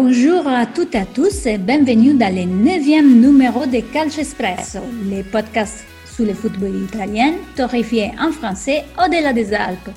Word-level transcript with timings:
Bonjour 0.00 0.46
à 0.46 0.64
toutes 0.64 0.94
et 0.94 0.98
à 0.98 1.04
tous 1.04 1.44
et 1.46 1.58
bienvenue 1.58 2.14
dans 2.14 2.32
le 2.32 2.44
neuvième 2.44 3.20
numéro 3.20 3.66
de 3.66 3.80
Calcio 3.80 4.20
Espresso, 4.20 4.78
le 5.10 5.24
podcast 5.24 5.84
sur 6.14 6.24
le 6.24 6.34
football 6.34 6.84
italien 6.84 7.32
torréfié 7.56 8.12
en 8.20 8.30
français 8.30 8.84
au-delà 8.96 9.32
des 9.32 9.52
Alpes. 9.52 9.90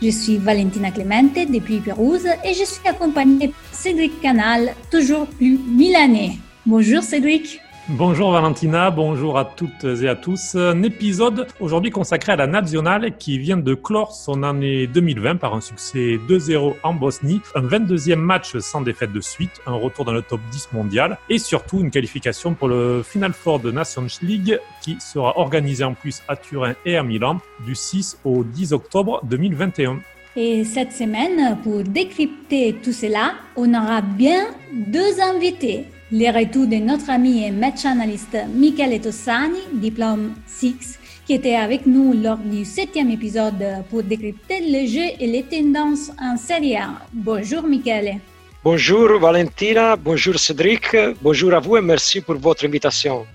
Je 0.00 0.10
suis 0.10 0.36
Valentina 0.36 0.92
Clemente 0.92 1.34
depuis 1.34 1.80
Pérouse 1.80 2.28
et 2.44 2.54
je 2.54 2.64
suis 2.64 2.88
accompagnée 2.88 3.48
par 3.48 3.56
Cédric 3.72 4.20
Canal, 4.20 4.74
toujours 4.92 5.26
plus 5.26 5.58
milanais. 5.58 6.38
Bonjour 6.64 7.02
Cédric. 7.02 7.58
Bonjour 7.92 8.32
Valentina, 8.32 8.90
bonjour 8.90 9.38
à 9.38 9.46
toutes 9.46 9.84
et 9.84 10.08
à 10.10 10.14
tous. 10.14 10.56
Un 10.56 10.82
épisode 10.82 11.46
aujourd'hui 11.58 11.90
consacré 11.90 12.32
à 12.32 12.36
la 12.36 12.46
nationale 12.46 13.16
qui 13.16 13.38
vient 13.38 13.56
de 13.56 13.72
clore 13.72 14.12
son 14.12 14.42
année 14.42 14.86
2020 14.86 15.36
par 15.36 15.54
un 15.54 15.62
succès 15.62 16.18
2-0 16.28 16.74
en 16.82 16.92
Bosnie, 16.92 17.40
un 17.54 17.62
22e 17.62 18.16
match 18.16 18.58
sans 18.58 18.82
défaite 18.82 19.10
de 19.14 19.22
suite, 19.22 19.62
un 19.66 19.72
retour 19.72 20.04
dans 20.04 20.12
le 20.12 20.20
top 20.20 20.38
10 20.52 20.68
mondial 20.74 21.16
et 21.30 21.38
surtout 21.38 21.80
une 21.80 21.90
qualification 21.90 22.52
pour 22.52 22.68
le 22.68 23.02
Final 23.02 23.32
Four 23.32 23.60
de 23.60 23.70
Nations 23.70 24.06
League 24.20 24.60
qui 24.82 25.00
sera 25.00 25.38
organisé 25.38 25.82
en 25.82 25.94
plus 25.94 26.22
à 26.28 26.36
Turin 26.36 26.74
et 26.84 26.98
à 26.98 27.02
Milan 27.02 27.38
du 27.64 27.74
6 27.74 28.18
au 28.22 28.44
10 28.44 28.74
octobre 28.74 29.22
2021. 29.24 30.00
Et 30.36 30.62
cette 30.64 30.92
semaine, 30.92 31.56
pour 31.62 31.82
décrypter 31.84 32.76
tout 32.84 32.92
cela, 32.92 33.32
on 33.56 33.72
aura 33.72 34.02
bien 34.02 34.48
deux 34.72 35.22
invités. 35.22 35.86
Le 36.10 36.32
retour 36.32 36.66
de 36.66 36.76
notre 36.76 37.10
ami 37.10 37.44
et 37.44 37.50
match 37.50 37.84
analyste 37.84 38.34
Michele 38.54 38.98
Tossani, 38.98 39.58
diplôme 39.74 40.32
6, 40.46 40.98
qui 41.26 41.34
était 41.34 41.54
avec 41.54 41.84
nous 41.84 42.14
lors 42.14 42.38
du 42.38 42.64
septième 42.64 43.10
épisode 43.10 43.62
pour 43.90 44.02
décrypter 44.02 44.60
le 44.60 44.86
jeu 44.86 45.04
et 45.20 45.26
les 45.26 45.42
tendances 45.42 46.10
en 46.18 46.38
Serie 46.38 46.76
A. 46.76 46.92
Bonjour 47.12 47.64
Michele. 47.64 48.20
Bonjour 48.64 49.20
Valentina, 49.20 49.96
bonjour 49.96 50.38
Cédric, 50.38 50.96
bonjour 51.20 51.52
à 51.52 51.58
vous 51.58 51.76
et 51.76 51.82
merci 51.82 52.22
pour 52.22 52.36
votre 52.36 52.64
invitation. 52.64 53.26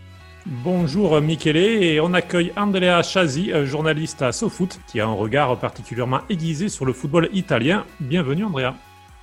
Bonjour 0.43 1.21
Michele 1.21 1.57
et 1.57 1.99
on 1.99 2.11
accueille 2.15 2.51
Andrea 2.57 3.03
Chazi, 3.03 3.51
journaliste 3.65 4.23
à 4.23 4.31
SoFoot, 4.31 4.79
qui 4.87 4.99
a 4.99 5.05
un 5.05 5.13
regard 5.13 5.59
particulièrement 5.59 6.21
aiguisé 6.27 6.69
sur 6.69 6.85
le 6.85 6.93
football 6.93 7.29
italien. 7.33 7.85
Bienvenue 7.99 8.45
Andrea. 8.45 8.73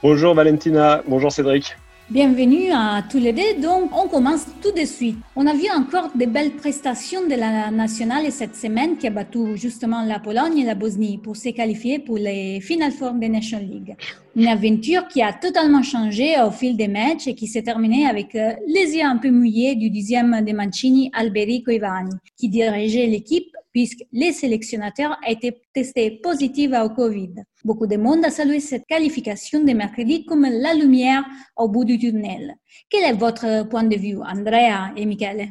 Bonjour 0.05 0.35
Valentina, 0.35 1.03
bonjour 1.09 1.33
Cédric. 1.33 1.77
Bienvenue 2.11 2.73
à 2.73 3.05
tous 3.09 3.19
les 3.19 3.33
deux. 3.33 3.63
Donc, 3.63 3.93
on 3.97 4.09
commence 4.09 4.45
tout 4.61 4.73
de 4.73 4.85
suite. 4.85 5.19
On 5.37 5.47
a 5.47 5.55
vu 5.55 5.67
encore 5.73 6.11
de 6.13 6.27
belles 6.27 6.51
prestations 6.51 7.25
de 7.25 7.37
la 7.37 7.71
nationale 7.71 8.33
cette 8.33 8.57
semaine 8.57 8.97
qui 8.97 9.07
a 9.07 9.11
battu 9.11 9.57
justement 9.57 10.03
la 10.05 10.19
Pologne 10.19 10.59
et 10.59 10.65
la 10.65 10.75
Bosnie 10.75 11.19
pour 11.19 11.37
se 11.37 11.51
qualifier 11.51 12.01
pour 12.01 12.19
les 12.19 12.61
Final 12.63 12.91
Four 12.91 13.13
des 13.13 13.29
National 13.29 13.65
League. 13.65 13.95
Une 14.35 14.49
aventure 14.49 15.07
qui 15.07 15.23
a 15.23 15.33
totalement 15.33 15.85
changé 15.85 16.35
au 16.45 16.51
fil 16.51 16.77
des 16.77 16.89
matchs 16.89 17.29
et 17.29 17.37
qui 17.37 17.47
s'est 17.47 17.63
terminée 17.63 18.07
avec 18.07 18.35
les 18.35 18.97
yeux 18.97 19.05
un 19.05 19.19
peu 19.19 19.31
mouillés 19.31 19.77
du 19.77 19.89
dixième 19.89 20.45
de 20.45 20.53
Mancini, 20.53 21.13
Alberico 21.15 21.71
Ivani, 21.71 22.11
qui 22.37 22.49
dirigeait 22.49 23.07
l'équipe 23.07 23.55
puisque 23.73 24.05
les 24.13 24.33
sélectionnateurs 24.33 25.17
étaient 25.27 25.61
testés 25.73 26.21
positifs 26.23 26.73
au 26.73 26.91
Covid. 26.91 27.35
Beaucoup 27.65 27.87
de 27.87 27.97
monde 27.97 28.25
a 28.25 28.31
salué 28.31 28.61
cette 28.61 28.87
qualification 28.87 29.63
de 29.63 29.73
mercredi 29.73 30.25
comme 30.25 30.47
la 30.49 30.75
lumière 30.75 31.25
au 31.57 31.69
bout 31.69 31.85
du 31.85 31.99
tunnel. 31.99 32.55
Quel 32.89 33.05
est 33.05 33.17
votre 33.17 33.69
point 33.69 33.85
de 33.85 33.97
vue, 33.97 34.17
Andrea 34.17 34.93
et 34.97 35.07
Michele? 35.07 35.49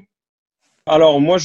Alors 0.91 1.21
moi, 1.21 1.37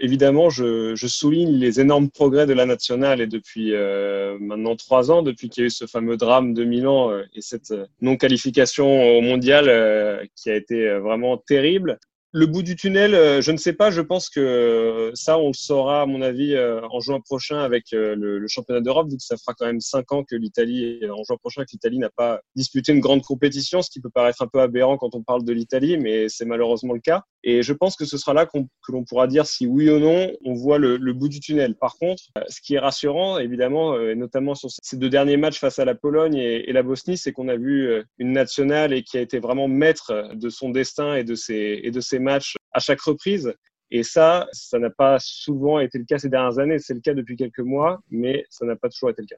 évidemment, 0.00 0.48
je, 0.48 0.94
souligne 1.06 1.58
les 1.58 1.80
énormes 1.80 2.08
progrès 2.08 2.46
de 2.46 2.54
la 2.54 2.64
nationale 2.64 3.20
et 3.20 3.26
depuis 3.26 3.74
euh, 3.74 4.38
maintenant 4.40 4.74
trois 4.74 5.10
ans, 5.10 5.20
depuis 5.22 5.50
qu'il 5.50 5.60
y 5.60 5.64
a 5.64 5.66
eu 5.66 5.70
ce 5.70 5.84
fameux 5.84 6.16
drame 6.16 6.54
de 6.54 6.64
Milan 6.64 7.10
euh, 7.10 7.24
et 7.34 7.42
cette 7.42 7.74
non-qualification 8.00 9.18
au 9.18 9.20
mondial 9.20 9.68
euh, 9.68 10.24
qui 10.34 10.48
a 10.48 10.56
été 10.56 10.98
vraiment 10.98 11.36
terrible. 11.36 11.98
Le 12.32 12.44
bout 12.44 12.62
du 12.62 12.76
tunnel, 12.76 13.14
euh, 13.14 13.40
je 13.40 13.50
ne 13.52 13.56
sais 13.56 13.72
pas. 13.72 13.90
Je 13.90 14.02
pense 14.02 14.28
que 14.28 15.10
ça, 15.14 15.38
on 15.38 15.48
le 15.48 15.54
saura, 15.54 16.02
à 16.02 16.06
mon 16.06 16.20
avis, 16.20 16.54
euh, 16.54 16.82
en 16.90 17.00
juin 17.00 17.20
prochain 17.20 17.60
avec 17.60 17.94
euh, 17.94 18.14
le, 18.14 18.46
championnat 18.48 18.82
d'Europe, 18.82 19.08
vu 19.10 19.16
ça 19.18 19.38
fera 19.38 19.54
quand 19.54 19.64
même 19.64 19.80
cinq 19.80 20.12
ans 20.12 20.24
que 20.24 20.36
l'Italie, 20.36 21.00
en 21.10 21.24
juin 21.24 21.38
prochain, 21.38 21.62
que 21.62 21.70
l'Italie 21.72 21.98
n'a 21.98 22.10
pas 22.10 22.40
disputé 22.54 22.92
une 22.92 23.00
grande 23.00 23.22
compétition, 23.22 23.80
ce 23.80 23.88
qui 23.88 24.02
peut 24.02 24.10
paraître 24.10 24.42
un 24.42 24.46
peu 24.46 24.60
aberrant 24.60 24.98
quand 24.98 25.14
on 25.14 25.22
parle 25.22 25.42
de 25.42 25.54
l'Italie, 25.54 25.96
mais 25.96 26.28
c'est 26.28 26.44
malheureusement 26.44 26.92
le 26.92 27.00
cas. 27.00 27.22
Et 27.44 27.62
je 27.62 27.72
pense 27.72 27.96
que 27.96 28.04
ce 28.04 28.18
sera 28.18 28.34
là 28.34 28.44
que 28.44 28.58
l'on 28.88 29.04
pourra 29.04 29.26
dire 29.26 29.46
si 29.46 29.66
oui 29.66 29.88
ou 29.88 29.98
non 29.98 30.30
on 30.44 30.52
voit 30.52 30.76
le, 30.76 30.98
bout 31.14 31.28
du 31.28 31.40
tunnel. 31.40 31.76
Par 31.76 31.96
contre, 31.96 32.24
ce 32.48 32.60
qui 32.60 32.74
est 32.74 32.78
rassurant, 32.78 33.38
évidemment, 33.38 33.98
et 33.98 34.14
notamment 34.14 34.54
sur 34.54 34.68
ces 34.70 34.98
deux 34.98 35.08
derniers 35.08 35.38
matchs 35.38 35.58
face 35.58 35.78
à 35.78 35.86
la 35.86 35.94
Pologne 35.94 36.36
et, 36.36 36.70
la 36.72 36.82
Bosnie, 36.82 37.16
c'est 37.16 37.32
qu'on 37.32 37.48
a 37.48 37.56
vu 37.56 37.90
une 38.18 38.32
nationale 38.32 38.92
et 38.92 39.02
qui 39.02 39.16
a 39.16 39.20
été 39.20 39.38
vraiment 39.38 39.66
maître 39.66 40.30
de 40.34 40.50
son 40.50 40.68
destin 40.68 41.14
et 41.14 41.24
de 41.24 41.34
ses 41.34 42.17
matchs 42.18 42.56
à 42.72 42.80
chaque 42.80 43.00
reprise. 43.00 43.52
Et 43.90 44.02
ça, 44.02 44.46
ça 44.52 44.78
n'a 44.78 44.90
pas 44.90 45.16
souvent 45.18 45.80
été 45.80 45.98
le 45.98 46.04
cas 46.04 46.18
ces 46.18 46.28
dernières 46.28 46.58
années. 46.58 46.78
C'est 46.78 46.94
le 46.94 47.00
cas 47.00 47.14
depuis 47.14 47.36
quelques 47.36 47.60
mois, 47.60 48.00
mais 48.10 48.44
ça 48.50 48.66
n'a 48.66 48.76
pas 48.76 48.88
toujours 48.88 49.10
été 49.10 49.22
le 49.22 49.28
cas. 49.28 49.36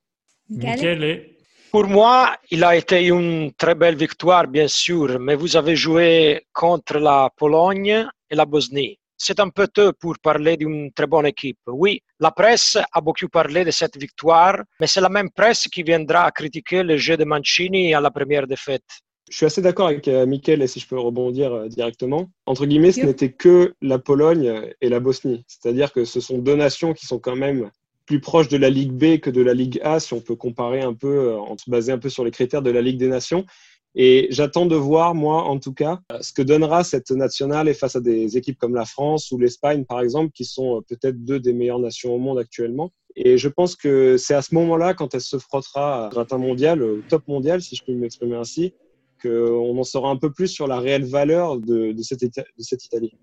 Pour 1.70 1.86
moi, 1.86 2.36
il 2.50 2.64
a 2.64 2.74
été 2.74 3.06
une 3.06 3.52
très 3.52 3.76
belle 3.76 3.94
victoire, 3.94 4.48
bien 4.48 4.66
sûr, 4.66 5.20
mais 5.20 5.36
vous 5.36 5.56
avez 5.56 5.76
joué 5.76 6.44
contre 6.52 6.98
la 6.98 7.30
Pologne 7.36 8.06
et 8.28 8.34
la 8.34 8.44
Bosnie. 8.44 8.98
C'est 9.16 9.38
un 9.38 9.50
peu 9.50 9.68
tôt 9.68 9.92
pour 9.92 10.18
parler 10.18 10.56
d'une 10.56 10.92
très 10.92 11.06
bonne 11.06 11.26
équipe. 11.26 11.60
Oui, 11.68 12.02
la 12.18 12.32
presse 12.32 12.76
a 12.92 13.00
beaucoup 13.00 13.28
parlé 13.28 13.64
de 13.64 13.70
cette 13.70 13.96
victoire, 13.96 14.56
mais 14.80 14.88
c'est 14.88 15.00
la 15.00 15.08
même 15.08 15.30
presse 15.30 15.68
qui 15.68 15.84
viendra 15.84 16.28
critiquer 16.32 16.82
le 16.82 16.96
jeu 16.96 17.16
de 17.16 17.24
Mancini 17.24 17.94
à 17.94 18.00
la 18.00 18.10
première 18.10 18.48
défaite. 18.48 18.90
Je 19.30 19.36
suis 19.36 19.46
assez 19.46 19.62
d'accord 19.62 19.86
avec 19.86 20.08
euh, 20.08 20.26
Mickaël, 20.26 20.60
et 20.60 20.66
si 20.66 20.80
je 20.80 20.88
peux 20.88 20.98
rebondir 20.98 21.52
euh, 21.52 21.68
directement. 21.68 22.30
Entre 22.46 22.66
guillemets, 22.66 22.90
ce 22.90 23.02
n'était 23.02 23.30
que 23.30 23.74
la 23.80 24.00
Pologne 24.00 24.72
et 24.80 24.88
la 24.88 24.98
Bosnie. 24.98 25.44
C'est-à-dire 25.46 25.92
que 25.92 26.04
ce 26.04 26.20
sont 26.20 26.38
deux 26.38 26.56
nations 26.56 26.94
qui 26.94 27.06
sont 27.06 27.20
quand 27.20 27.36
même 27.36 27.70
plus 28.06 28.20
proches 28.20 28.48
de 28.48 28.56
la 28.56 28.70
Ligue 28.70 28.90
B 28.90 29.20
que 29.20 29.30
de 29.30 29.40
la 29.40 29.54
Ligue 29.54 29.80
A, 29.84 30.00
si 30.00 30.14
on 30.14 30.20
peut 30.20 30.34
comparer 30.34 30.80
un 30.80 30.94
peu, 30.94 31.36
en 31.36 31.52
euh, 31.52 31.56
se 31.64 31.70
baser 31.70 31.92
un 31.92 31.98
peu 31.98 32.08
sur 32.08 32.24
les 32.24 32.32
critères 32.32 32.60
de 32.60 32.72
la 32.72 32.82
Ligue 32.82 32.98
des 32.98 33.06
Nations. 33.06 33.46
Et 33.94 34.26
j'attends 34.30 34.66
de 34.66 34.74
voir, 34.74 35.14
moi, 35.14 35.44
en 35.44 35.60
tout 35.60 35.74
cas, 35.74 36.00
ce 36.20 36.32
que 36.32 36.42
donnera 36.42 36.82
cette 36.82 37.12
nationale 37.12 37.68
et 37.68 37.74
face 37.74 37.94
à 37.94 38.00
des 38.00 38.36
équipes 38.36 38.58
comme 38.58 38.74
la 38.74 38.84
France 38.84 39.30
ou 39.30 39.38
l'Espagne, 39.38 39.84
par 39.84 40.00
exemple, 40.00 40.32
qui 40.32 40.44
sont 40.44 40.82
peut-être 40.88 41.24
deux 41.24 41.38
des 41.38 41.52
meilleures 41.52 41.78
nations 41.78 42.12
au 42.12 42.18
monde 42.18 42.38
actuellement. 42.38 42.90
Et 43.14 43.38
je 43.38 43.48
pense 43.48 43.76
que 43.76 44.16
c'est 44.16 44.34
à 44.34 44.42
ce 44.42 44.54
moment-là, 44.56 44.94
quand 44.94 45.14
elle 45.14 45.20
se 45.20 45.38
frottera 45.38 46.06
à 46.06 46.08
gratin 46.10 46.38
mondial, 46.38 46.82
au 46.82 47.00
top 47.08 47.26
mondial, 47.28 47.62
si 47.62 47.76
je 47.76 47.84
peux 47.84 47.92
m'exprimer 47.92 48.36
ainsi, 48.36 48.74
qu'on 49.20 49.78
en 49.78 49.84
saura 49.84 50.10
un 50.10 50.16
peu 50.16 50.32
plus 50.32 50.48
sur 50.48 50.66
la 50.66 50.78
réelle 50.78 51.04
valeur 51.04 51.58
de, 51.58 51.94
cette, 52.02 52.22
de 52.22 52.42
cette 52.58 52.84
Italie. 52.84 53.16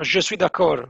je 0.00 0.20
suis 0.20 0.36
d'accord. 0.36 0.80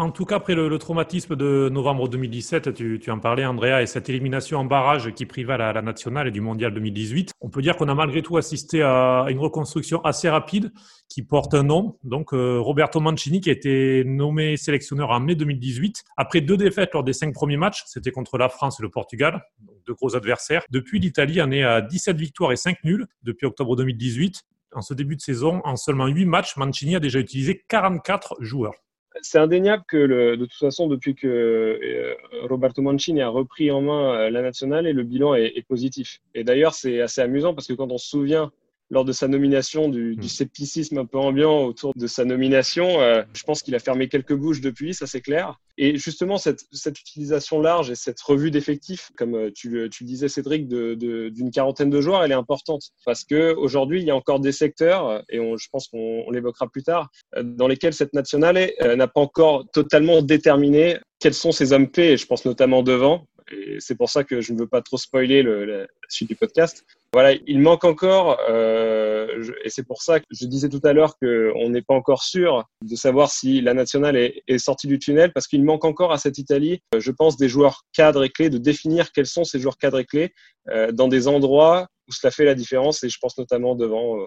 En 0.00 0.12
tout 0.12 0.24
cas, 0.24 0.36
après 0.36 0.54
le, 0.54 0.78
traumatisme 0.78 1.34
de 1.34 1.68
novembre 1.72 2.08
2017, 2.08 2.72
tu, 2.72 3.00
tu, 3.02 3.10
en 3.10 3.18
parlais, 3.18 3.44
Andrea, 3.44 3.82
et 3.82 3.86
cette 3.86 4.08
élimination 4.08 4.60
en 4.60 4.64
barrage 4.64 5.12
qui 5.12 5.26
priva 5.26 5.56
la, 5.56 5.72
la 5.72 5.82
nationale 5.82 6.28
et 6.28 6.30
du 6.30 6.40
mondial 6.40 6.72
2018, 6.72 7.32
on 7.40 7.50
peut 7.50 7.62
dire 7.62 7.76
qu'on 7.76 7.88
a 7.88 7.96
malgré 7.96 8.22
tout 8.22 8.36
assisté 8.36 8.80
à 8.80 9.26
une 9.28 9.40
reconstruction 9.40 10.00
assez 10.04 10.28
rapide 10.28 10.70
qui 11.08 11.24
porte 11.24 11.52
un 11.54 11.64
nom, 11.64 11.98
donc 12.04 12.32
euh, 12.32 12.60
Roberto 12.60 13.00
Mancini, 13.00 13.40
qui 13.40 13.48
a 13.50 13.52
été 13.52 14.04
nommé 14.04 14.56
sélectionneur 14.56 15.10
en 15.10 15.18
mai 15.18 15.34
2018. 15.34 16.04
Après 16.16 16.42
deux 16.42 16.56
défaites 16.56 16.90
lors 16.94 17.02
des 17.02 17.12
cinq 17.12 17.34
premiers 17.34 17.56
matchs, 17.56 17.82
c'était 17.86 18.12
contre 18.12 18.38
la 18.38 18.48
France 18.48 18.78
et 18.78 18.84
le 18.84 18.90
Portugal, 18.90 19.42
deux 19.84 19.94
gros 19.94 20.14
adversaires. 20.14 20.62
Depuis, 20.70 21.00
l'Italie 21.00 21.42
en 21.42 21.50
est 21.50 21.64
à 21.64 21.80
17 21.80 22.16
victoires 22.16 22.52
et 22.52 22.56
5 22.56 22.84
nuls 22.84 23.08
depuis 23.24 23.46
octobre 23.46 23.74
2018. 23.74 24.44
En 24.76 24.80
ce 24.80 24.94
début 24.94 25.16
de 25.16 25.22
saison, 25.22 25.60
en 25.64 25.74
seulement 25.74 26.06
8 26.06 26.24
matchs, 26.24 26.56
Mancini 26.56 26.94
a 26.94 27.00
déjà 27.00 27.18
utilisé 27.18 27.64
44 27.66 28.36
joueurs 28.38 28.74
c'est 29.22 29.38
indéniable 29.38 29.84
que 29.88 30.36
de 30.36 30.44
toute 30.44 30.52
façon, 30.52 30.86
depuis 30.86 31.14
que 31.14 31.26
euh, 31.26 32.14
Roberto 32.48 32.82
Mancini 32.82 33.22
a 33.22 33.28
repris 33.28 33.70
en 33.70 33.80
main 33.80 34.14
euh, 34.14 34.30
la 34.30 34.42
nationale, 34.42 34.86
et 34.86 34.92
le 34.92 35.02
bilan 35.02 35.34
est, 35.34 35.52
est 35.56 35.66
positif. 35.66 36.20
Et 36.34 36.44
d'ailleurs, 36.44 36.74
c'est 36.74 37.00
assez 37.00 37.20
amusant 37.20 37.54
parce 37.54 37.66
que 37.66 37.72
quand 37.72 37.90
on 37.90 37.98
se 37.98 38.08
souvient 38.08 38.52
lors 38.90 39.04
de 39.04 39.12
sa 39.12 39.28
nomination, 39.28 39.88
du, 39.88 40.16
du, 40.16 40.26
hmm. 40.26 40.28
scepticisme 40.28 40.98
un 40.98 41.04
peu 41.04 41.18
ambiant 41.18 41.64
autour 41.64 41.92
de 41.94 42.06
sa 42.06 42.24
nomination. 42.24 43.00
Euh, 43.00 43.22
je 43.34 43.42
pense 43.42 43.62
qu'il 43.62 43.74
a 43.74 43.78
fermé 43.78 44.08
quelques 44.08 44.34
bouches 44.34 44.60
depuis, 44.60 44.94
ça 44.94 45.06
c'est 45.06 45.20
clair. 45.20 45.58
Et 45.76 45.96
justement, 45.96 46.38
cette, 46.38 46.64
cette, 46.72 46.98
utilisation 46.98 47.60
large 47.60 47.90
et 47.90 47.94
cette 47.94 48.20
revue 48.20 48.50
d'effectifs, 48.50 49.10
comme 49.16 49.34
euh, 49.34 49.50
tu, 49.54 49.88
tu, 49.90 50.04
le 50.04 50.08
disais 50.08 50.28
Cédric, 50.28 50.66
d'une 50.68 50.96
de, 50.96 51.50
quarantaine 51.52 51.90
de 51.90 52.00
joueurs, 52.00 52.24
elle 52.24 52.32
est 52.32 52.34
importante 52.34 52.82
parce 53.04 53.24
que 53.24 53.54
aujourd'hui, 53.54 54.00
il 54.00 54.06
y 54.06 54.10
a 54.10 54.16
encore 54.16 54.40
des 54.40 54.52
secteurs, 54.52 55.22
et 55.28 55.38
on, 55.38 55.56
je 55.56 55.68
pense 55.70 55.88
qu'on 55.88 56.30
l'évoquera 56.30 56.68
plus 56.68 56.82
tard, 56.82 57.10
euh, 57.36 57.42
dans 57.42 57.68
lesquels 57.68 57.94
cette 57.94 58.14
nationale 58.14 58.72
n'a 58.80 59.08
pas 59.08 59.20
encore 59.20 59.66
totalement 59.72 60.22
déterminé 60.22 60.98
quels 61.20 61.34
sont 61.34 61.52
ses 61.52 61.72
hommes 61.72 61.90
clés. 61.90 62.12
Et 62.12 62.16
je 62.16 62.26
pense 62.26 62.44
notamment 62.44 62.82
devant. 62.82 63.26
Et 63.52 63.76
c'est 63.80 63.94
pour 63.94 64.10
ça 64.10 64.24
que 64.24 64.40
je 64.40 64.52
ne 64.52 64.58
veux 64.58 64.66
pas 64.66 64.82
trop 64.82 64.96
spoiler 64.96 65.42
le, 65.42 65.64
la 65.64 65.86
suite 66.08 66.28
du 66.28 66.36
podcast. 66.36 66.84
Voilà, 67.12 67.32
il 67.46 67.60
manque 67.60 67.84
encore 67.84 68.38
euh, 68.50 69.52
et 69.64 69.70
c'est 69.70 69.82
pour 69.82 70.02
ça 70.02 70.20
que 70.20 70.26
je 70.30 70.46
disais 70.46 70.68
tout 70.68 70.80
à 70.84 70.92
l'heure 70.92 71.16
qu'on 71.18 71.70
n'est 71.70 71.82
pas 71.82 71.94
encore 71.94 72.22
sûr 72.22 72.64
de 72.82 72.96
savoir 72.96 73.30
si 73.30 73.60
la 73.60 73.72
nationale 73.74 74.16
est, 74.16 74.58
sortie 74.58 74.86
du 74.86 74.98
tunnel, 74.98 75.32
parce 75.32 75.46
qu'il 75.46 75.64
manque 75.64 75.84
encore 75.84 76.12
à 76.12 76.18
cette 76.18 76.38
Italie, 76.38 76.80
je 76.96 77.10
pense, 77.10 77.36
des 77.36 77.48
joueurs 77.48 77.84
cadres 77.92 78.24
et 78.24 78.30
clés, 78.30 78.50
de 78.50 78.58
définir 78.58 79.12
quels 79.12 79.26
sont 79.26 79.44
ces 79.44 79.58
joueurs 79.58 79.78
cadres 79.78 80.00
et 80.00 80.04
clés 80.04 80.32
euh, 80.68 80.92
dans 80.92 81.08
des 81.08 81.28
endroits 81.28 81.88
où 82.08 82.12
cela 82.12 82.30
fait 82.30 82.44
la 82.44 82.54
différence, 82.54 83.04
et 83.04 83.08
je 83.08 83.18
pense 83.20 83.36
notamment 83.38 83.74
devant. 83.74 84.20
Euh, 84.20 84.24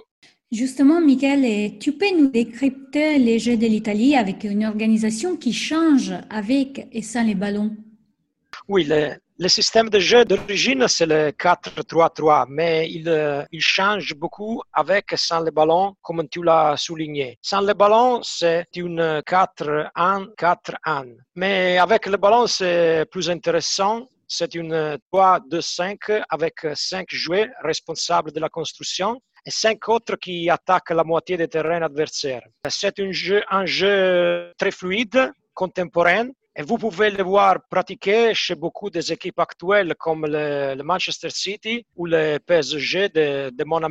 Justement, 0.52 1.02
Michael, 1.02 1.78
tu 1.80 1.94
peux 1.94 2.14
nous 2.18 2.28
décrypter 2.28 3.18
les 3.18 3.40
Jeux 3.40 3.58
de 3.58 3.66
l'Italie 3.66 4.16
avec 4.16 4.44
une 4.44 4.66
organisation 4.66 5.38
qui 5.38 5.54
change 5.54 6.14
avec 6.30 6.88
et 6.92 7.02
sans 7.02 7.24
les 7.24 7.36
ballons? 7.36 7.76
Oui, 8.68 8.84
le, 8.86 9.16
le 9.38 9.48
système 9.48 9.90
de 9.90 10.00
jeu 10.00 10.24
d'origine, 10.24 10.88
c'est 10.88 11.06
le 11.06 11.32
4-3-3, 11.32 12.46
mais 12.50 12.90
il, 12.92 13.10
euh, 13.10 13.44
il, 13.52 13.62
change 13.62 14.14
beaucoup 14.16 14.62
avec 14.72 15.14
et 15.14 15.18
sans 15.18 15.40
le 15.40 15.52
ballon, 15.52 15.96
comme 16.02 16.28
tu 16.30 16.44
l'as 16.44 16.78
souligné. 16.78 17.38
Sans 17.42 17.62
le 17.62 17.74
ballon, 17.74 18.22
c'est 18.24 18.68
une 18.76 19.22
4-1-4-1. 19.22 21.16
Mais 21.36 21.78
avec 21.78 22.06
le 22.06 22.18
ballon, 22.18 22.48
c'est 22.48 23.06
plus 23.10 23.30
intéressant 23.30 24.08
c'est 24.34 24.56
une 24.56 24.98
3-2-5 25.12 26.24
avec 26.30 26.66
5 26.74 27.06
joueurs 27.10 27.50
responsables 27.64 28.32
de 28.32 28.40
la 28.40 28.48
construction 28.48 29.22
et 29.46 29.52
5 29.52 29.90
autres 29.90 30.16
qui 30.16 30.50
attaquent 30.50 30.92
la 30.92 31.04
moitié 31.04 31.36
des 31.36 31.50
terrains 31.50 31.82
adversaires. 31.82 32.48
C'est 32.70 32.98
un 33.00 33.12
jeu, 33.12 33.42
un 33.50 33.66
jeu 33.66 34.54
très 34.58 34.72
fluide, 34.72 35.34
contemporain, 35.54 36.30
et 36.56 36.64
vous 36.64 36.78
pouvez 36.78 37.10
le 37.12 37.24
voir 37.24 37.60
pratiquer 37.70 38.34
chez 38.34 38.56
beaucoup 38.56 38.90
des 38.90 39.12
équipes 39.14 39.40
actuelles 39.40 39.96
comme 39.96 40.26
le, 40.28 40.82
Manchester 40.84 41.30
City 41.30 41.86
ou 41.96 42.06
le 42.06 42.40
PSG 42.40 43.10
de, 43.10 43.50
de 43.52 43.64
mon 43.64 43.82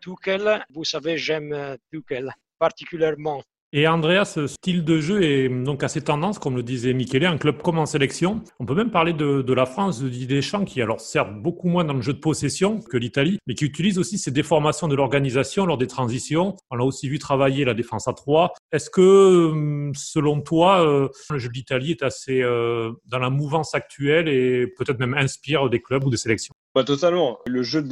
Tuchel. 0.00 0.64
Vous 0.70 0.84
savez, 0.84 1.18
j'aime 1.18 1.76
Tuchel 1.90 2.32
particulièrement. 2.58 3.42
Et 3.74 3.86
Andrea, 3.86 4.24
ce 4.24 4.46
style 4.46 4.82
de 4.82 4.98
jeu 4.98 5.22
est 5.22 5.50
donc 5.50 5.82
assez 5.82 6.00
tendance, 6.00 6.38
comme 6.38 6.56
le 6.56 6.62
disait 6.62 6.94
Michele, 6.94 7.26
un 7.26 7.36
club 7.36 7.60
comme 7.60 7.78
en 7.78 7.84
sélection. 7.84 8.42
On 8.60 8.64
peut 8.64 8.74
même 8.74 8.90
parler 8.90 9.12
de, 9.12 9.52
la 9.52 9.66
France, 9.66 10.00
de 10.00 10.08
Deschamps, 10.08 10.64
qui 10.64 10.80
alors 10.80 11.02
certes 11.02 11.34
beaucoup 11.34 11.68
moins 11.68 11.84
dans 11.84 11.92
le 11.92 12.00
jeu 12.00 12.14
de 12.14 12.18
possession 12.18 12.80
que 12.80 12.96
l'Italie, 12.96 13.38
mais 13.46 13.54
qui 13.54 13.66
utilise 13.66 13.98
aussi 13.98 14.16
ces 14.16 14.30
déformations 14.30 14.88
de 14.88 14.94
l'organisation 14.94 15.66
lors 15.66 15.76
des 15.76 15.86
transitions. 15.86 16.56
On 16.70 16.80
a 16.80 16.82
aussi 16.82 17.10
vu 17.10 17.18
travailler 17.18 17.66
la 17.66 17.74
défense 17.74 18.08
à 18.08 18.14
trois. 18.14 18.54
Est-ce 18.72 18.88
que, 18.88 19.50
hum, 19.50 19.92
selon 19.94 20.40
toi, 20.40 20.82
euh, 20.86 21.08
le 21.28 21.38
jeu 21.38 21.50
de 21.50 21.54
l'Italie 21.54 21.90
est 21.90 22.02
assez 22.02 22.40
euh, 22.40 22.92
dans 23.04 23.18
la 23.18 23.28
mouvance 23.28 23.74
actuelle 23.74 24.28
et 24.28 24.66
peut-être 24.78 24.98
même 24.98 25.12
inspire 25.12 25.68
des 25.68 25.82
clubs 25.82 26.04
ou 26.04 26.10
des 26.10 26.16
sélections? 26.16 26.54
Bah, 26.74 26.84
totalement. 26.84 27.38
Le 27.46 27.62
jeu 27.62 27.82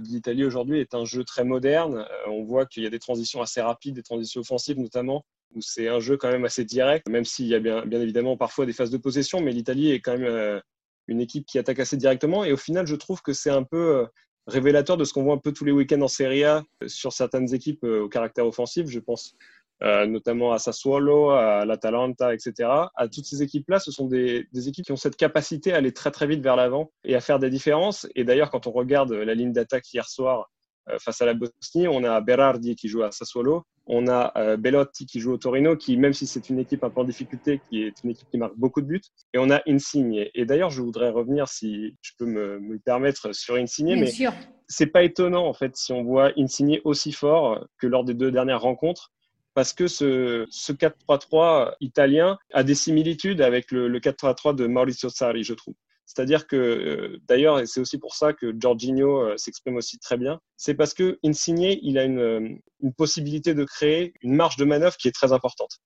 d'Italie 0.00 0.44
aujourd'hui 0.44 0.80
est 0.80 0.94
un 0.94 1.04
jeu 1.04 1.24
très 1.24 1.44
moderne. 1.44 1.98
Euh, 1.98 2.30
on 2.30 2.44
voit 2.44 2.66
qu'il 2.66 2.82
y 2.82 2.86
a 2.86 2.90
des 2.90 2.98
transitions 2.98 3.40
assez 3.40 3.60
rapides, 3.60 3.94
des 3.94 4.02
transitions 4.02 4.40
offensives 4.40 4.78
notamment, 4.78 5.24
où 5.54 5.60
c'est 5.62 5.88
un 5.88 6.00
jeu 6.00 6.16
quand 6.16 6.30
même 6.30 6.44
assez 6.44 6.64
direct, 6.64 7.08
même 7.08 7.24
s'il 7.24 7.46
y 7.46 7.54
a 7.54 7.60
bien, 7.60 7.84
bien, 7.86 8.00
évidemment 8.00 8.36
parfois 8.36 8.66
des 8.66 8.72
phases 8.72 8.90
de 8.90 8.98
possession, 8.98 9.40
mais 9.40 9.52
l'Italie 9.52 9.90
est 9.90 10.00
quand 10.00 10.12
même 10.12 10.26
euh, 10.26 10.60
une 11.08 11.20
équipe 11.20 11.46
qui 11.46 11.58
attaque 11.58 11.80
assez 11.80 11.96
directement. 11.96 12.44
Et 12.44 12.52
au 12.52 12.56
final, 12.56 12.86
je 12.86 12.96
trouve 12.96 13.22
que 13.22 13.32
c'est 13.32 13.50
un 13.50 13.62
peu 13.62 13.96
euh, 13.96 14.06
révélateur 14.46 14.96
de 14.96 15.04
ce 15.04 15.12
qu'on 15.12 15.24
voit 15.24 15.34
un 15.34 15.38
peu 15.38 15.52
tous 15.52 15.64
les 15.64 15.72
week-ends 15.72 16.02
en 16.02 16.08
Serie 16.08 16.44
A 16.44 16.62
sur 16.86 17.12
certaines 17.12 17.54
équipes 17.54 17.84
au 17.84 18.08
caractère 18.08 18.46
offensif. 18.46 18.86
Je 18.88 19.00
pense 19.00 19.34
euh, 19.82 20.06
notamment 20.06 20.52
à 20.52 20.58
Sassuolo, 20.58 21.30
à 21.30 21.64
l'Atalanta, 21.64 22.32
etc. 22.32 22.68
À 22.94 23.08
toutes 23.08 23.26
ces 23.26 23.42
équipes-là, 23.42 23.78
ce 23.78 23.90
sont 23.90 24.06
des, 24.06 24.46
des, 24.52 24.68
équipes 24.68 24.86
qui 24.86 24.92
ont 24.92 24.96
cette 24.96 25.16
capacité 25.16 25.72
à 25.72 25.76
aller 25.76 25.92
très 25.92 26.10
très 26.10 26.26
vite 26.26 26.42
vers 26.42 26.56
l'avant 26.56 26.90
et 27.04 27.14
à 27.14 27.20
faire 27.20 27.38
des 27.38 27.50
différences. 27.50 28.06
Et 28.14 28.24
d'ailleurs, 28.24 28.50
quand 28.50 28.66
on 28.66 28.72
regarde 28.72 29.12
la 29.12 29.34
ligne 29.34 29.52
d'attaque 29.52 29.92
hier 29.92 30.08
soir 30.08 30.48
euh, 30.88 30.98
face 30.98 31.20
à 31.20 31.26
la 31.26 31.34
Bosnie, 31.34 31.88
on 31.88 32.04
a 32.04 32.20
Berardi 32.20 32.76
qui 32.76 32.88
joue 32.88 33.02
à 33.02 33.10
Sassuolo, 33.10 33.64
on 33.86 34.06
a 34.06 34.32
euh, 34.36 34.56
Bellotti 34.56 35.06
qui 35.06 35.18
joue 35.20 35.32
au 35.32 35.36
Torino, 35.36 35.76
qui 35.76 35.96
même 35.96 36.12
si 36.12 36.26
c'est 36.26 36.48
une 36.48 36.58
équipe 36.58 36.84
un 36.84 36.90
peu 36.90 37.00
en 37.00 37.04
difficulté, 37.04 37.60
qui 37.68 37.82
est 37.82 37.94
une 38.04 38.10
équipe 38.10 38.28
qui 38.30 38.38
marque 38.38 38.56
beaucoup 38.56 38.80
de 38.80 38.86
buts, 38.86 39.02
et 39.34 39.38
on 39.38 39.50
a 39.50 39.62
Insigne. 39.66 40.28
Et 40.34 40.44
d'ailleurs, 40.44 40.70
je 40.70 40.82
voudrais 40.82 41.10
revenir, 41.10 41.48
si 41.48 41.96
je 42.02 42.12
peux 42.18 42.26
me, 42.26 42.78
permettre, 42.84 43.34
sur 43.34 43.56
Insigne, 43.56 43.94
Bien 43.94 44.04
mais 44.04 44.10
sûr. 44.10 44.32
c'est 44.68 44.86
pas 44.86 45.02
étonnant 45.02 45.46
en 45.46 45.54
fait 45.54 45.76
si 45.76 45.92
on 45.92 46.04
voit 46.04 46.32
Insigne 46.38 46.80
aussi 46.84 47.10
fort 47.12 47.66
que 47.78 47.86
lors 47.86 48.04
des 48.04 48.14
deux 48.14 48.30
dernières 48.30 48.60
rencontres 48.60 49.10
parce 49.56 49.72
que 49.72 49.88
ce, 49.88 50.46
ce 50.50 50.70
4-3-3 50.74 51.76
italien 51.80 52.38
a 52.52 52.62
des 52.62 52.74
similitudes 52.74 53.40
avec 53.40 53.72
le, 53.72 53.88
le 53.88 54.00
4-3-3 54.00 54.54
de 54.54 54.66
Maurizio 54.66 55.08
Sarri, 55.08 55.44
je 55.44 55.54
trouve. 55.54 55.74
C'est-à-dire 56.04 56.46
que, 56.46 56.56
euh, 56.56 57.18
d'ailleurs, 57.26 57.58
et 57.58 57.66
c'est 57.66 57.80
aussi 57.80 57.96
pour 57.96 58.14
ça 58.14 58.34
que 58.34 58.54
Jorginho 58.60 59.22
euh, 59.22 59.36
s'exprime 59.38 59.76
aussi 59.76 59.98
très 59.98 60.18
bien, 60.18 60.40
c'est 60.58 60.74
parce 60.74 60.92
que 60.92 61.18
Insigne, 61.24 61.78
il 61.80 61.96
a 61.96 62.04
une, 62.04 62.18
euh, 62.18 62.48
une, 62.82 62.92
possibilité 62.92 63.54
de 63.54 63.64
créer 63.64 64.12
une 64.20 64.34
marge 64.34 64.58
de 64.58 64.66
manœuvre 64.66 64.98
qui 64.98 65.08
est 65.08 65.12
très 65.12 65.32
importante. 65.32 65.78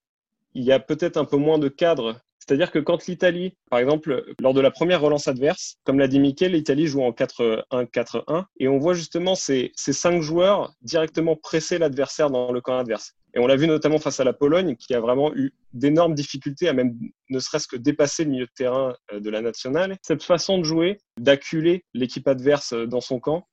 Il 0.54 0.64
y 0.64 0.72
a 0.72 0.80
peut-être 0.80 1.16
un 1.16 1.24
peu 1.24 1.36
moins 1.36 1.60
de 1.60 1.68
cadre. 1.68 2.20
C'est-à-dire 2.50 2.72
que 2.72 2.80
quand 2.80 3.06
l'Italie, 3.06 3.54
par 3.70 3.78
exemple, 3.78 4.24
lors 4.40 4.54
de 4.54 4.60
la 4.60 4.72
première 4.72 5.00
relance 5.00 5.28
adverse, 5.28 5.76
comme 5.84 6.00
l'a 6.00 6.08
dit 6.08 6.18
Mikel, 6.18 6.50
l'Italie 6.50 6.88
joue 6.88 7.00
en 7.00 7.12
4-1-4-1, 7.12 8.44
et 8.58 8.66
on 8.66 8.76
voit 8.76 8.94
justement 8.94 9.36
ces, 9.36 9.70
ces 9.76 9.92
cinq 9.92 10.20
joueurs 10.20 10.74
directement 10.82 11.36
presser 11.36 11.78
l'adversaire 11.78 12.28
dans 12.28 12.50
le 12.50 12.60
camp 12.60 12.76
adverse. 12.76 13.14
Et 13.34 13.38
on 13.38 13.46
l'a 13.46 13.54
vu 13.54 13.68
notamment 13.68 14.00
face 14.00 14.18
à 14.18 14.24
la 14.24 14.32
Pologne, 14.32 14.74
qui 14.74 14.94
a 14.94 15.00
vraiment 15.00 15.32
eu 15.32 15.52
d'énormes 15.74 16.14
difficultés 16.14 16.66
à 16.66 16.72
même 16.72 16.98
ne 17.28 17.38
serait-ce 17.38 17.68
que 17.68 17.76
dépasser 17.76 18.24
le 18.24 18.30
milieu 18.30 18.46
de 18.46 18.52
terrain 18.56 18.96
euh, 19.12 19.20
de 19.20 19.30
la 19.30 19.42
nationale. 19.42 19.96
Cette 20.02 20.24
façon 20.24 20.58
de 20.58 20.64
jouer, 20.64 20.98
d'acculer 21.20 21.84
l'équipe 21.94 22.26
adverse 22.26 22.72
euh, 22.72 22.84
dans 22.84 23.00
son 23.00 23.20
camp, 23.20 23.46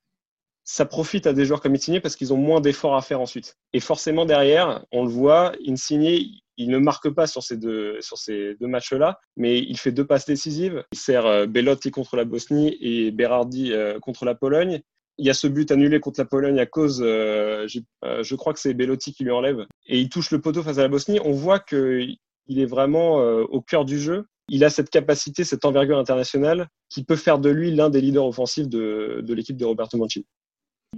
ça 0.64 0.86
profite 0.86 1.28
à 1.28 1.32
des 1.32 1.44
joueurs 1.44 1.60
comme 1.60 1.74
Insigne 1.74 2.00
parce 2.00 2.16
qu'ils 2.16 2.32
ont 2.32 2.36
moins 2.36 2.60
d'efforts 2.60 2.96
à 2.96 3.02
faire 3.02 3.20
ensuite. 3.20 3.54
Et 3.72 3.78
forcément 3.80 4.26
derrière, 4.26 4.84
on 4.90 5.04
le 5.04 5.08
voit, 5.08 5.52
Insigne, 5.64 6.40
il 6.58 6.68
ne 6.68 6.78
marque 6.78 7.08
pas 7.08 7.26
sur 7.26 7.42
ces 7.42 7.56
deux, 7.56 7.98
sur 8.00 8.18
ces 8.18 8.54
deux 8.60 8.66
matchs-là, 8.66 9.18
mais 9.36 9.58
il 9.58 9.78
fait 9.78 9.92
deux 9.92 10.06
passes 10.06 10.26
décisives. 10.26 10.84
Il 10.92 10.98
sert 10.98 11.24
euh, 11.24 11.46
Bellotti 11.46 11.90
contre 11.90 12.16
la 12.16 12.26
Bosnie 12.26 12.76
et 12.80 13.10
Berardi 13.10 13.72
contre 14.02 14.26
la 14.26 14.34
Pologne 14.34 14.82
il 15.18 15.26
y 15.26 15.30
a 15.30 15.34
ce 15.34 15.46
but 15.46 15.70
annulé 15.70 16.00
contre 16.00 16.20
la 16.20 16.24
Pologne 16.24 16.58
à 16.60 16.66
cause, 16.66 17.02
euh, 17.04 17.66
euh, 18.04 18.22
je 18.22 18.34
crois 18.36 18.54
que 18.54 18.60
c'est 18.60 18.72
Bellotti 18.72 19.12
qui 19.12 19.24
lui 19.24 19.32
enlève, 19.32 19.66
et 19.86 19.98
il 19.98 20.08
touche 20.08 20.30
le 20.30 20.40
poteau 20.40 20.62
face 20.62 20.78
à 20.78 20.82
la 20.82 20.88
Bosnie. 20.88 21.18
On 21.24 21.32
voit 21.32 21.58
qu'il 21.58 22.16
est 22.48 22.66
vraiment 22.66 23.20
euh, 23.20 23.42
au 23.50 23.60
cœur 23.60 23.84
du 23.84 23.98
jeu. 23.98 24.26
Il 24.48 24.64
a 24.64 24.70
cette 24.70 24.88
capacité, 24.88 25.44
cette 25.44 25.64
envergure 25.64 25.98
internationale 25.98 26.68
qui 26.88 27.04
peut 27.04 27.16
faire 27.16 27.38
de 27.38 27.50
lui 27.50 27.70
l'un 27.70 27.90
des 27.90 28.00
leaders 28.00 28.24
offensifs 28.24 28.68
de, 28.68 29.20
de 29.22 29.34
l'équipe 29.34 29.56
de 29.56 29.64
Roberto 29.64 29.98
Mancini. 29.98 30.24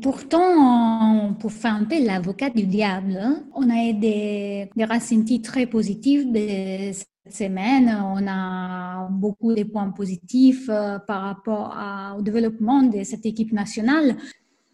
Pourtant, 0.01 1.35
pour 1.35 1.53
faire 1.53 1.75
un 1.75 1.85
peu 1.85 2.03
l'avocat 2.03 2.49
du 2.49 2.65
diable, 2.65 3.19
on 3.55 3.69
a 3.69 3.93
des, 3.93 4.71
des 4.75 4.85
ressentis 4.85 5.43
très 5.43 5.67
positifs 5.67 6.25
de 6.27 6.93
cette 6.93 7.35
semaine. 7.35 7.95
On 8.07 8.27
a 8.27 9.09
beaucoup 9.11 9.53
de 9.53 9.65
points 9.65 9.91
positifs 9.91 10.69
euh, 10.71 10.99
par 11.01 11.23
rapport 11.23 11.77
au 12.17 12.23
développement 12.23 12.83
de 12.83 13.03
cette 13.03 13.27
équipe 13.27 13.53
nationale. 13.53 14.17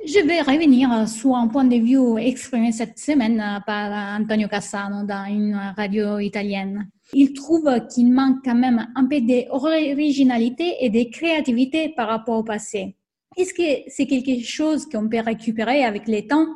Je 0.04 0.24
vais 0.24 0.42
revenir 0.42 1.08
sur 1.08 1.34
un 1.34 1.48
point 1.48 1.64
de 1.64 1.76
vue 1.76 2.20
exprimé 2.20 2.70
cette 2.70 2.98
semaine 2.98 3.42
par 3.66 4.20
Antonio 4.20 4.46
Cassano 4.46 5.04
dans 5.04 5.26
une 5.28 5.58
radio 5.76 6.20
italienne. 6.20 6.88
Il 7.14 7.32
trouve 7.32 7.68
qu'il 7.88 8.12
manque 8.12 8.44
quand 8.44 8.54
même 8.54 8.86
un 8.94 9.06
peu 9.06 9.20
d'originalité 9.20 10.76
et 10.82 10.90
de 10.90 11.10
créativité 11.10 11.88
par 11.96 12.08
rapport 12.08 12.38
au 12.38 12.44
passé. 12.44 12.94
Est-ce 13.36 13.52
que 13.52 13.90
c'est 13.90 14.06
quelque 14.06 14.42
chose 14.42 14.86
qu'on 14.86 15.08
peut 15.08 15.20
récupérer 15.20 15.84
avec 15.84 16.08
le 16.08 16.26
temps 16.26 16.46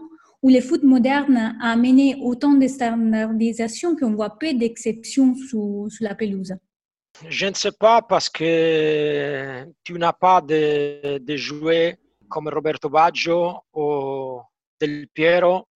où 0.43 0.49
le 0.49 0.63
foot 0.63 0.83
moderne 0.83 1.59
a 1.61 1.73
amené 1.73 2.17
autant 2.23 2.55
de 2.55 2.67
standardisation 2.67 3.95
qu'on 3.97 4.15
voit 4.15 4.39
peu 4.39 4.55
d'exceptions 4.55 5.35
sous, 5.35 5.89
sous, 5.91 6.03
la 6.03 6.15
pelouse? 6.15 6.55
Je 7.29 7.47
ne 7.47 7.55
sais 7.55 7.73
pas 7.73 8.01
parce 8.01 8.31
que 8.31 9.67
tu 9.85 9.93
n'as 9.95 10.15
pas 10.15 10.41
de, 10.41 11.19
de 11.19 11.37
joueurs 11.37 11.93
comme 12.31 12.49
Roberto 12.49 12.89
Baggio 12.89 13.57
ou 13.75 14.41
Del 14.81 15.07
Piero 15.09 15.67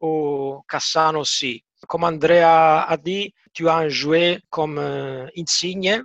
ou 0.00 0.62
Cassano 0.66 1.20
aussi. 1.20 1.62
Comme 1.86 2.04
Andrea 2.04 2.84
a 2.88 2.96
dit, 2.96 3.34
tu 3.52 3.68
as 3.68 3.76
un 3.76 3.88
joueur 3.88 4.38
comme 4.48 4.78
euh, 4.78 5.26
Insigne 5.36 6.02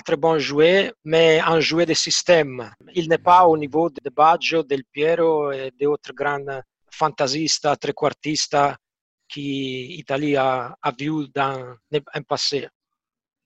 très 0.00 0.16
bon 0.16 0.38
joueur, 0.38 0.92
mais 1.04 1.40
un 1.40 1.60
joueur 1.60 1.86
de 1.86 1.94
système. 1.94 2.70
Il 2.94 3.08
n'est 3.08 3.18
pas 3.18 3.46
au 3.46 3.56
niveau 3.56 3.90
de 3.90 4.10
Baggio, 4.10 4.62
Del 4.62 4.84
Piero 4.84 5.52
et 5.52 5.72
d'autres 5.80 6.12
grands 6.12 6.60
fantasistes, 6.90 7.68
trequartistes 7.80 8.56
qu'Italie 9.28 10.36
a, 10.36 10.76
a 10.80 10.92
vu 10.92 11.28
dans 11.34 11.74
un 12.14 12.22
passé. 12.22 12.68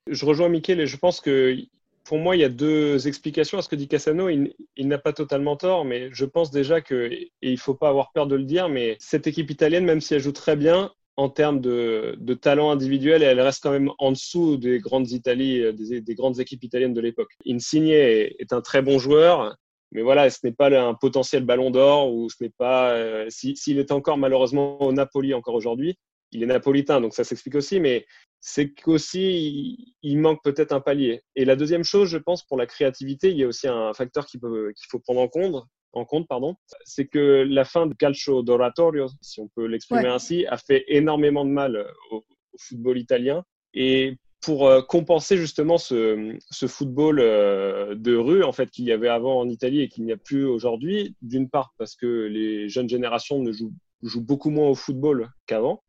Je 0.06 0.24
rejoins 0.24 0.48
Michel 0.48 0.80
et 0.80 0.86
je 0.86 0.96
pense 0.96 1.20
que 1.20 1.56
pour 2.04 2.18
moi, 2.18 2.34
il 2.34 2.40
y 2.40 2.44
a 2.44 2.48
deux 2.48 3.06
explications 3.06 3.58
à 3.58 3.62
ce 3.62 3.68
que 3.68 3.76
dit 3.76 3.86
Cassano. 3.86 4.28
Il, 4.28 4.52
il 4.76 4.88
n'a 4.88 4.98
pas 4.98 5.12
totalement 5.12 5.56
tort, 5.56 5.84
mais 5.84 6.08
je 6.12 6.24
pense 6.24 6.50
déjà 6.50 6.80
que, 6.80 7.08
et 7.12 7.30
il 7.42 7.52
ne 7.52 7.56
faut 7.56 7.74
pas 7.74 7.88
avoir 7.88 8.10
peur 8.12 8.26
de 8.26 8.34
le 8.34 8.44
dire, 8.44 8.68
mais 8.68 8.96
cette 8.98 9.26
équipe 9.26 9.50
italienne, 9.50 9.84
même 9.84 10.00
si 10.00 10.14
elle 10.14 10.20
joue 10.20 10.32
très 10.32 10.56
bien, 10.56 10.92
en 11.20 11.28
termes 11.28 11.60
de, 11.60 12.16
talent 12.40 12.70
individuel 12.70 13.22
elle 13.22 13.42
reste 13.42 13.62
quand 13.62 13.72
même 13.72 13.90
en 13.98 14.12
dessous 14.12 14.56
des 14.56 14.78
grandes 14.78 15.10
Italies, 15.10 15.70
des, 15.74 16.00
des 16.00 16.14
grandes 16.14 16.40
équipes 16.40 16.64
italiennes 16.64 16.94
de 16.94 17.00
l'époque. 17.02 17.32
Insigne 17.46 17.90
est, 17.90 18.52
un 18.52 18.62
très 18.62 18.80
bon 18.80 18.98
joueur, 18.98 19.54
mais 19.92 20.00
voilà, 20.00 20.30
ce 20.30 20.38
n'est 20.44 20.52
pas 20.52 20.70
un 20.70 20.94
potentiel 20.94 21.44
ballon 21.44 21.70
d'or 21.70 22.10
ou 22.10 22.30
ce 22.30 22.36
n'est 22.42 22.52
pas. 22.56 22.92
Euh, 22.92 23.26
s'il 23.28 23.78
est 23.78 23.92
encore 23.92 24.16
malheureusement 24.16 24.80
au 24.80 24.92
Napoli 24.92 25.34
encore 25.34 25.54
aujourd'hui, 25.54 25.98
il 26.32 26.42
est 26.42 26.46
napolitain, 26.46 27.02
donc 27.02 27.12
ça 27.12 27.24
s'explique 27.24 27.56
aussi, 27.56 27.80
mais 27.80 28.06
c'est 28.40 28.70
qu'aussi 28.70 29.94
il, 30.02 30.18
manque 30.18 30.42
peut-être 30.42 30.72
un 30.72 30.80
palier. 30.80 31.20
Et 31.36 31.44
la 31.44 31.54
deuxième 31.54 31.84
chose, 31.84 32.08
je 32.08 32.16
pense, 32.16 32.44
pour 32.44 32.56
la 32.56 32.64
créativité, 32.64 33.30
il 33.30 33.36
y 33.36 33.44
a 33.44 33.46
aussi 33.46 33.68
un 33.68 33.92
facteur 33.92 34.24
qu'il 34.24 34.40
faut 34.88 35.00
prendre 35.00 35.20
en 35.20 35.28
compte, 35.28 35.64
en 35.92 36.04
compte, 36.04 36.28
pardon, 36.28 36.54
c'est 36.84 37.06
que 37.06 37.44
la 37.48 37.64
fin 37.64 37.86
du 37.86 37.96
calcio 37.96 38.42
d'oratorio, 38.42 39.08
si 39.20 39.40
on 39.40 39.48
peut 39.48 39.66
l'exprimer 39.66 40.06
ainsi, 40.06 40.46
a 40.46 40.56
fait 40.56 40.84
énormément 40.88 41.44
de 41.44 41.50
mal 41.50 41.84
au, 42.10 42.16
au 42.18 42.58
football 42.58 42.98
italien. 42.98 43.44
Et 43.74 44.16
pour 44.40 44.66
euh, 44.66 44.82
compenser 44.82 45.36
justement 45.36 45.78
ce, 45.78 46.36
ce 46.50 46.66
football 46.66 47.20
euh, 47.20 47.94
de 47.94 48.16
rue 48.16 48.42
en 48.42 48.52
fait 48.52 48.70
qu'il 48.70 48.86
y 48.86 48.92
avait 48.92 49.08
avant 49.08 49.38
en 49.38 49.48
Italie 49.48 49.82
et 49.82 49.88
qu'il 49.88 50.04
n'y 50.04 50.12
a 50.12 50.16
plus 50.16 50.44
aujourd'hui. 50.44 51.14
D'une 51.22 51.48
part 51.48 51.74
parce 51.78 51.94
que 51.94 52.06
les 52.06 52.68
jeunes 52.68 52.88
générations 52.88 53.40
ne 53.40 53.52
jouent, 53.52 53.74
jouent 54.02 54.24
beaucoup 54.24 54.50
moins 54.50 54.68
au 54.68 54.74
football 54.74 55.30
qu'avant, 55.46 55.82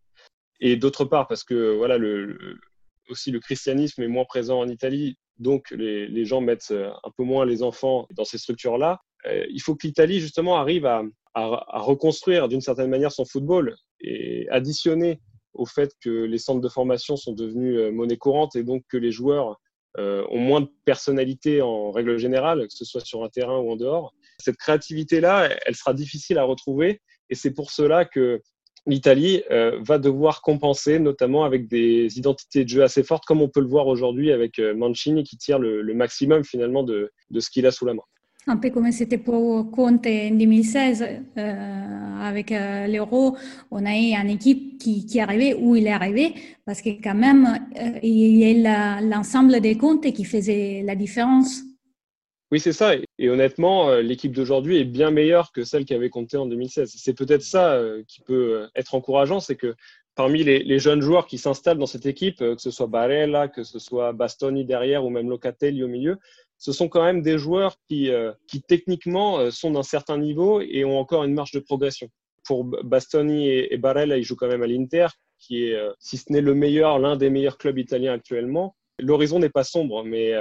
et 0.60 0.76
d'autre 0.76 1.06
part 1.06 1.28
parce 1.28 1.44
que 1.44 1.76
voilà 1.76 1.98
le, 1.98 2.60
aussi 3.10 3.32
le 3.32 3.40
christianisme 3.40 4.04
est 4.04 4.08
moins 4.08 4.26
présent 4.26 4.60
en 4.60 4.68
Italie, 4.68 5.18
donc 5.38 5.72
les, 5.72 6.08
les, 6.08 6.26
gens 6.26 6.42
mettent 6.42 6.72
euh, 6.72 6.92
un 7.04 7.12
peu 7.16 7.24
moins 7.24 7.46
les 7.46 7.64
enfants 7.64 8.08
dans 8.12 8.26
ces 8.26 8.38
structures-là. 8.38 9.00
Il 9.26 9.62
faut 9.62 9.76
que 9.76 9.88
l'Italie 9.88 10.20
justement 10.20 10.58
arrive 10.58 10.86
à, 10.86 11.04
reconstruire 11.34 12.48
d'une 12.48 12.62
certaine 12.62 12.90
manière 12.90 13.12
son 13.12 13.26
football 13.26 13.76
et 14.02 14.48
additionner 14.50 15.22
au 15.54 15.66
fait 15.66 15.92
que 16.02 16.10
les 16.10 16.38
centres 16.38 16.62
de 16.62 16.70
formation 16.70 17.16
sont 17.18 17.34
devenus 17.34 17.78
euh, 17.78 17.92
monnaie 17.92 18.18
courante 18.18 18.56
et 18.56 18.64
donc 18.64 18.84
que 18.90 18.98
les 18.98 19.12
joueurs 19.12 19.60
euh, 19.98 20.26
ont 20.30 20.40
moins 20.40 20.62
de 20.62 20.70
personnalité 20.86 21.62
en 21.62 21.92
règle 21.92 22.18
générale, 22.18 22.68
que 22.68 22.74
ce 22.74 22.86
soit 22.86 23.06
sur 23.06 23.24
un 23.24 23.30
terrain 23.30 23.60
ou 23.60 23.72
en 23.72 23.76
dehors. 23.76 24.14
Cette 24.40 24.56
créativité-là, 24.58 25.50
elle 25.66 25.76
sera 25.76 25.94
difficile 25.94 26.38
à 26.38 26.44
retrouver 26.44 27.02
et 27.30 27.36
c'est 27.36 27.52
pour 27.52 27.72
cela 27.72 28.06
que 28.06 28.42
l'Italie 28.88 29.44
euh, 29.52 29.78
va 29.82 30.00
devoir 30.00 30.42
compenser, 30.42 30.98
notamment 31.00 31.44
avec 31.44 31.68
des 31.68 32.18
identités 32.18 32.64
de 32.64 32.70
jeu 32.70 32.84
assez 32.84 33.04
fortes, 33.04 33.26
comme 33.26 33.42
on 33.42 33.50
peut 33.50 33.60
le 33.60 33.68
voir 33.68 33.88
aujourd'hui 33.88 34.32
avec 34.32 34.60
Mancini 34.60 35.24
qui 35.24 35.38
tire 35.38 35.60
le, 35.60 35.94
maximum 35.94 36.44
finalement 36.44 36.84
de 36.84 37.12
ce 37.38 37.50
qu'il 37.50 37.66
a 37.66 37.72
sous 37.72 37.86
la 37.86 37.94
main. 37.94 38.04
Un 38.48 38.58
peu 38.58 38.72
comme 38.72 38.92
c'était 38.92 39.20
pour 39.20 39.70
Conte 39.70 40.08
en 40.08 40.32
2016 40.32 41.06
euh, 41.38 42.20
avec 42.22 42.52
euh, 42.52 42.88
l'Euro, 42.88 43.38
on 43.70 43.86
a 43.86 43.96
eu 43.96 44.14
une 44.16 44.32
équipe 44.32 44.80
qui, 44.80 45.06
qui 45.06 45.20
est 45.20 45.22
arrivée 45.22 45.54
où 45.54 45.76
il 45.76 45.86
est 45.86 45.92
arrivé 45.92 46.34
parce 46.66 46.82
que 46.82 46.90
quand 46.90 47.14
même, 47.14 47.46
euh, 47.80 48.00
il 48.02 48.38
y 48.38 48.66
a 48.66 49.00
l'ensemble 49.02 49.60
des 49.62 49.78
comptes 49.78 50.12
qui 50.12 50.24
faisait 50.24 50.82
la 50.84 50.96
différence. 50.96 51.62
Oui, 52.52 52.60
c'est 52.60 52.74
ça. 52.74 52.96
Et 53.20 53.30
honnêtement, 53.30 53.96
l'équipe 53.98 54.34
d'aujourd'hui 54.34 54.80
est 54.80 54.86
bien 54.86 55.12
meilleure 55.12 55.52
que 55.54 55.64
celle 55.64 55.86
qui 55.86 55.94
avait 55.94 56.10
compté 56.10 56.36
en 56.36 56.48
2016. 56.48 56.92
C'est 56.98 57.14
peut-être 57.14 57.44
ça 57.44 57.80
qui 58.08 58.20
peut 58.22 58.68
être 58.76 58.94
encourageant, 58.94 59.40
c'est 59.40 59.56
que 59.56 59.74
parmi 60.16 60.44
les, 60.44 60.60
les, 60.62 60.78
jeunes 60.78 61.02
joueurs 61.02 61.28
qui 61.28 61.38
s'installent 61.38 61.78
dans 61.78 61.86
cette 61.86 62.06
équipe, 62.06 62.40
que 62.40 62.60
ce 62.62 62.72
soit 62.72 62.88
Barella, 62.88 63.48
que 63.48 63.64
ce 63.64 63.80
soit 63.80 64.12
Bastoni 64.12 64.66
derrière 64.66 65.06
ou 65.06 65.10
même 65.10 65.30
Locatelli 65.30 65.82
au 65.82 65.88
milieu, 65.88 66.18
ce 66.62 66.72
sont 66.72 66.90
quand 66.90 67.04
même 67.04 67.24
des 67.24 67.40
joueurs 67.40 67.76
qui, 67.90 68.12
euh, 68.12 68.34
qui 68.48 68.62
techniquement 68.62 69.40
euh, 69.40 69.50
sont 69.50 69.72
d'un 69.72 69.82
certain 69.82 70.20
niveau 70.20 70.62
et 70.62 70.86
ont 70.86 71.00
encore 71.00 71.24
une 71.24 71.34
marge 71.34 71.52
de 71.54 71.60
progression. 71.60 72.08
Pour 72.44 72.66
Bastoni 72.66 73.50
et, 73.50 73.78
Barella, 73.78 74.18
ils 74.18 74.24
jouent 74.24 74.36
quand 74.36 74.48
même 74.48 74.62
à 74.62 74.68
l'Inter, 74.68 75.08
qui 75.40 75.66
est, 75.66 75.74
euh, 75.74 75.92
si 75.98 76.18
ce 76.18 76.32
n'est 76.32 76.42
le 76.42 76.54
meilleur, 76.54 77.00
l'un 77.00 77.16
des 77.16 77.32
meilleurs 77.32 77.58
clubs 77.58 77.80
italiens 77.80 78.14
actuellement. 78.14 78.76
L'horizon 79.00 79.40
n'est 79.40 79.50
pas 79.50 79.64
sombre, 79.64 80.04
mais, 80.04 80.34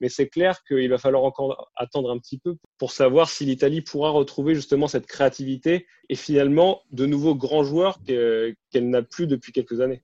mais 0.00 0.08
c'est 0.08 0.30
clair 0.30 0.62
qu'il 0.66 0.88
va 0.88 0.96
falloir 0.96 1.24
encore 1.24 1.70
attendre 1.76 2.10
un 2.10 2.18
petit 2.18 2.38
peu 2.38 2.56
pour 2.78 2.90
savoir 2.90 3.28
si 3.28 3.44
l'Italie 3.44 3.82
pourra 3.82 4.08
retrouver 4.08 4.54
justement 4.54 4.88
cette 4.88 5.04
créativité 5.04 5.86
et 6.08 6.14
finalement 6.14 6.80
de 6.90 7.04
nouveaux 7.04 7.34
grands 7.34 7.64
joueurs 7.64 7.98
qu'elle 8.06 8.88
n'a 8.88 9.02
plus 9.02 9.26
depuis 9.26 9.52
quelques 9.52 9.82
années. 9.82 10.02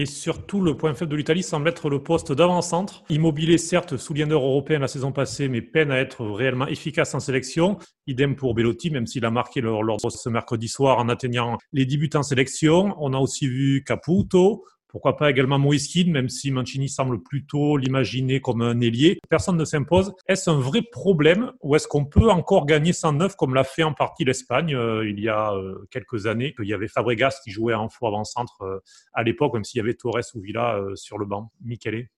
Et 0.00 0.06
surtout, 0.06 0.60
le 0.60 0.76
point 0.76 0.94
faible 0.94 1.10
de 1.10 1.16
l'Italie 1.16 1.42
semble 1.42 1.68
être 1.68 1.90
le 1.90 2.00
poste 2.00 2.30
d'avant-centre. 2.30 3.02
Immobilier, 3.10 3.58
certes, 3.58 3.96
souligneur 3.96 4.40
européen 4.40 4.78
la 4.78 4.86
saison 4.86 5.10
passée, 5.10 5.48
mais 5.48 5.60
peine 5.60 5.90
à 5.90 5.98
être 5.98 6.24
réellement 6.24 6.68
efficace 6.68 7.16
en 7.16 7.20
sélection. 7.20 7.78
Idem 8.06 8.36
pour 8.36 8.54
Bellotti, 8.54 8.92
même 8.92 9.08
s'il 9.08 9.24
a 9.24 9.32
marqué 9.32 9.60
lors, 9.60 9.82
de 9.96 10.08
ce 10.08 10.28
mercredi 10.28 10.68
soir 10.68 10.98
en 10.98 11.08
atteignant 11.08 11.58
les 11.72 11.84
10 11.84 11.98
buts 11.98 12.10
en 12.14 12.22
sélection. 12.22 12.94
On 13.00 13.12
a 13.12 13.18
aussi 13.18 13.48
vu 13.48 13.82
Caputo, 13.84 14.64
pourquoi 14.88 15.16
pas 15.16 15.30
également 15.30 15.58
Moïskine, 15.58 16.10
même 16.10 16.28
si 16.28 16.50
Mancini 16.50 16.88
semble 16.88 17.22
plutôt 17.22 17.76
l'imaginer 17.76 18.40
comme 18.40 18.62
un 18.62 18.80
ailier. 18.80 19.20
Personne 19.28 19.56
ne 19.56 19.64
s'impose. 19.64 20.14
Est-ce 20.26 20.48
un 20.50 20.58
vrai 20.58 20.82
problème 20.82 21.52
ou 21.60 21.76
est-ce 21.76 21.86
qu'on 21.86 22.06
peut 22.06 22.30
encore 22.30 22.66
gagner 22.66 22.92
109 22.92 23.36
comme 23.36 23.54
l'a 23.54 23.64
fait 23.64 23.82
en 23.82 23.92
partie 23.92 24.24
l'Espagne 24.24 24.74
euh, 24.74 25.08
il 25.08 25.20
y 25.20 25.28
a 25.28 25.52
euh, 25.52 25.86
quelques 25.90 26.26
années, 26.26 26.54
qu'il 26.54 26.66
y 26.66 26.74
avait 26.74 26.88
Fabregas 26.88 27.40
qui 27.44 27.50
jouait 27.50 27.74
en 27.74 27.88
faux 27.88 28.06
avant-centre 28.06 28.62
euh, 28.62 28.78
à 29.12 29.22
l'époque, 29.22 29.54
même 29.54 29.64
s'il 29.64 29.78
y 29.78 29.82
avait 29.82 29.94
Torres 29.94 30.20
ou 30.34 30.40
Villa 30.40 30.80
sur 30.94 31.18
le 31.18 31.26
banc? 31.26 31.52
Michele? 31.62 32.08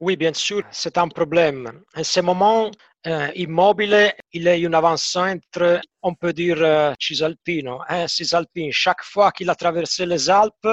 Oui, 0.00 0.16
bien 0.16 0.32
sûr, 0.32 0.62
c'est 0.70 0.96
un 0.96 1.08
problème. 1.08 1.82
En 1.96 2.04
ce 2.04 2.20
moment, 2.20 2.70
euh, 3.08 3.32
Immobile, 3.34 4.12
il 4.32 4.46
est 4.46 4.64
un 4.64 4.72
avant-centre, 4.72 5.80
on 6.02 6.14
peut 6.14 6.32
dire, 6.32 6.58
euh, 6.62 6.94
cisalpino, 7.00 7.80
hein, 7.88 8.06
cisalpine. 8.06 8.70
Chaque 8.70 9.02
fois 9.02 9.32
qu'il 9.32 9.50
a 9.50 9.56
traversé 9.56 10.06
les 10.06 10.30
Alpes, 10.30 10.68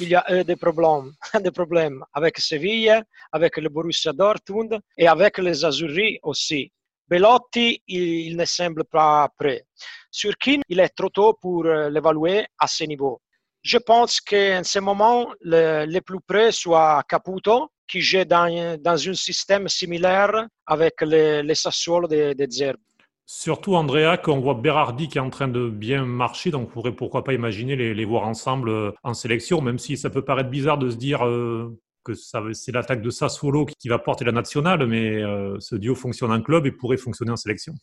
il 0.00 0.08
y 0.08 0.14
a 0.14 0.24
eu 0.34 0.42
des 0.44 0.56
problèmes, 0.56 1.12
des 1.44 1.50
problèmes 1.50 2.02
avec 2.14 2.38
Séville, 2.38 3.02
avec 3.30 3.58
le 3.58 3.68
Borussia 3.68 4.14
Dortmund 4.14 4.80
et 4.96 5.06
avec 5.06 5.36
les 5.36 5.66
Azzurri 5.66 6.18
aussi. 6.22 6.72
Belotti, 7.06 7.82
il, 7.88 8.02
il 8.28 8.36
ne 8.38 8.46
semble 8.46 8.84
pas 8.84 9.28
prêt. 9.36 9.66
Sur 10.10 10.34
Keane, 10.38 10.62
il 10.70 10.80
est 10.80 10.88
trop 10.96 11.10
tôt 11.10 11.34
pour 11.38 11.66
euh, 11.66 11.90
l'évaluer 11.90 12.46
à 12.58 12.66
ce 12.66 12.84
niveau. 12.84 13.20
Je 13.62 13.78
pense 13.78 14.20
qu'en 14.20 14.62
ce 14.64 14.78
moment, 14.80 15.28
le, 15.40 16.00
plus 16.00 16.20
près 16.26 16.50
soit 16.52 17.02
Caputo, 17.08 17.70
qui 17.86 18.00
joue 18.00 18.24
dans, 18.24 18.76
dans 18.80 19.08
un 19.08 19.14
système 19.14 19.68
similaire 19.68 20.46
avec 20.66 21.00
les, 21.02 21.54
Sassuolo 21.54 22.08
de, 22.08 22.32
de 22.32 22.50
Zerbe. 22.50 22.80
Surtout, 23.24 23.76
Andrea, 23.76 24.18
qu'on 24.22 24.40
voit 24.40 24.54
Berardi 24.54 25.08
qui 25.08 25.18
est 25.18 25.20
en 25.20 25.30
train 25.30 25.48
de 25.48 25.68
bien 25.70 26.04
marcher, 26.04 26.50
donc 26.50 26.68
on 26.68 26.72
pourrait 26.72 26.92
pourquoi 26.94 27.22
pas 27.22 27.32
imaginer 27.32 27.76
les, 27.76 27.94
les 27.94 28.04
voir 28.04 28.24
ensemble 28.24 28.68
euh, 28.68 28.90
en 29.04 29.14
sélection, 29.14 29.60
même 29.62 29.78
si 29.78 29.96
ça 29.96 30.10
peut 30.10 30.24
paraître 30.24 30.50
bizarre 30.50 30.76
de 30.76 30.90
se 30.90 30.96
dire 30.96 31.24
euh, 31.24 31.78
que 32.04 32.14
c'est 32.14 32.72
l'attaque 32.72 33.00
de 33.00 33.10
Sassuolo 33.10 33.66
qui 33.78 33.88
va 33.88 33.98
porter 33.98 34.24
la 34.24 34.32
nationale, 34.32 34.86
mais 34.86 35.22
euh, 35.22 35.56
ce 35.60 35.76
duo 35.76 35.94
fonctionne 35.94 36.32
en 36.32 36.42
club 36.42 36.66
et 36.66 36.72
pourrait 36.72 36.96
fonctionner 36.96 37.30
en 37.30 37.36
sélection. 37.36 37.74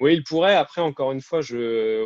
Oui, 0.00 0.14
il 0.14 0.24
pourrait. 0.24 0.56
Après, 0.56 0.80
encore 0.80 1.12
une 1.12 1.20
fois, 1.20 1.40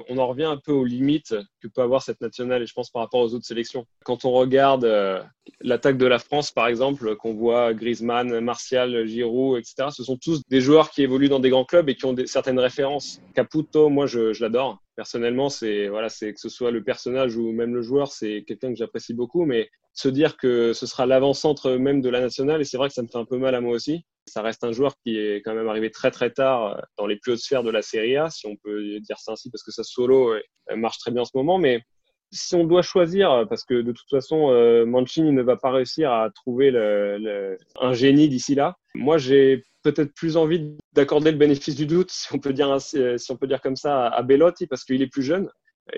on 0.08 0.18
en 0.18 0.26
revient 0.26 0.44
un 0.44 0.58
peu 0.58 0.72
aux 0.72 0.84
limites 0.84 1.34
que 1.60 1.68
peut 1.68 1.80
avoir 1.80 2.02
cette 2.02 2.20
nationale, 2.20 2.62
et 2.62 2.66
je 2.66 2.74
pense 2.74 2.90
par 2.90 3.02
rapport 3.02 3.20
aux 3.20 3.34
autres 3.34 3.46
sélections. 3.46 3.86
Quand 4.04 4.26
on 4.26 4.32
regarde 4.32 4.84
euh, 4.84 5.22
l'attaque 5.60 5.96
de 5.96 6.06
la 6.06 6.18
France, 6.18 6.52
par 6.52 6.66
exemple, 6.66 7.16
qu'on 7.16 7.34
voit 7.34 7.72
Griezmann, 7.72 8.40
Martial, 8.40 9.06
Giroud, 9.06 9.58
etc., 9.58 9.88
ce 9.90 10.04
sont 10.04 10.18
tous 10.18 10.42
des 10.48 10.60
joueurs 10.60 10.90
qui 10.90 11.02
évoluent 11.02 11.30
dans 11.30 11.40
des 11.40 11.50
grands 11.50 11.64
clubs 11.64 11.88
et 11.88 11.94
qui 11.94 12.04
ont 12.04 12.12
des, 12.12 12.26
certaines 12.26 12.58
références. 12.58 13.20
Caputo, 13.34 13.88
moi, 13.88 14.06
je, 14.06 14.34
je 14.34 14.42
l'adore. 14.42 14.82
Personnellement, 14.94 15.48
c'est 15.48 15.88
voilà, 15.88 16.10
c'est 16.10 16.34
que 16.34 16.40
ce 16.40 16.48
soit 16.48 16.70
le 16.70 16.82
personnage 16.84 17.36
ou 17.36 17.52
même 17.52 17.74
le 17.74 17.82
joueur, 17.82 18.12
c'est 18.12 18.44
quelqu'un 18.46 18.70
que 18.70 18.76
j'apprécie 18.76 19.14
beaucoup. 19.14 19.46
Mais 19.46 19.70
se 19.94 20.08
dire 20.08 20.36
que 20.36 20.72
ce 20.74 20.86
sera 20.86 21.06
l'avant-centre 21.06 21.72
même 21.72 22.00
de 22.00 22.08
la 22.10 22.20
nationale, 22.20 22.60
et 22.60 22.64
c'est 22.64 22.76
vrai 22.76 22.88
que 22.88 22.94
ça 22.94 23.02
me 23.02 23.08
fait 23.08 23.18
un 23.18 23.24
peu 23.24 23.38
mal 23.38 23.54
à 23.54 23.60
moi 23.60 23.72
aussi. 23.72 24.04
Ça 24.28 24.42
reste 24.42 24.64
un 24.64 24.72
joueur 24.72 24.94
qui 25.02 25.18
est 25.18 25.42
quand 25.42 25.54
même 25.54 25.68
arrivé 25.68 25.90
très 25.90 26.10
très 26.10 26.30
tard 26.30 26.66
euh, 26.66 26.80
dans 26.96 27.06
les 27.06 27.16
plus 27.16 27.32
hautes 27.32 27.40
sphères 27.40 27.62
de 27.62 27.70
la 27.70 27.82
Serie 27.82 28.16
A, 28.16 28.30
si 28.30 28.46
on 28.46 28.56
peut 28.56 29.00
dire 29.00 29.18
ça 29.18 29.32
ainsi, 29.32 29.50
parce 29.50 29.62
que 29.62 29.72
sa 29.72 29.82
solo 29.82 30.32
euh, 30.32 30.40
marche 30.76 30.98
très 30.98 31.10
bien 31.10 31.22
en 31.22 31.24
ce 31.24 31.36
moment. 31.36 31.58
Mais 31.58 31.82
si 32.30 32.54
on 32.54 32.64
doit 32.64 32.82
choisir, 32.82 33.46
parce 33.48 33.64
que 33.64 33.80
de 33.80 33.92
toute 33.92 34.08
façon, 34.10 34.50
euh, 34.50 34.84
Mancini 34.84 35.32
ne 35.32 35.42
va 35.42 35.56
pas 35.56 35.70
réussir 35.70 36.12
à 36.12 36.30
trouver 36.30 36.68
un 37.80 37.92
génie 37.94 38.28
d'ici 38.28 38.54
là, 38.54 38.76
moi 38.94 39.16
j'ai 39.16 39.64
peut-être 39.82 40.12
plus 40.12 40.36
envie 40.36 40.76
d'accorder 40.92 41.30
le 41.30 41.38
bénéfice 41.38 41.74
du 41.74 41.86
doute, 41.86 42.10
si 42.12 42.28
on 42.34 42.38
peut 42.38 42.52
dire, 42.52 42.80
si 42.80 42.98
on 43.30 43.36
peut 43.36 43.46
dire 43.46 43.62
comme 43.62 43.76
ça, 43.76 44.08
à 44.08 44.22
Bellotti, 44.22 44.66
parce 44.66 44.84
qu'il 44.84 45.00
est 45.02 45.06
plus 45.08 45.22
jeune. 45.22 45.48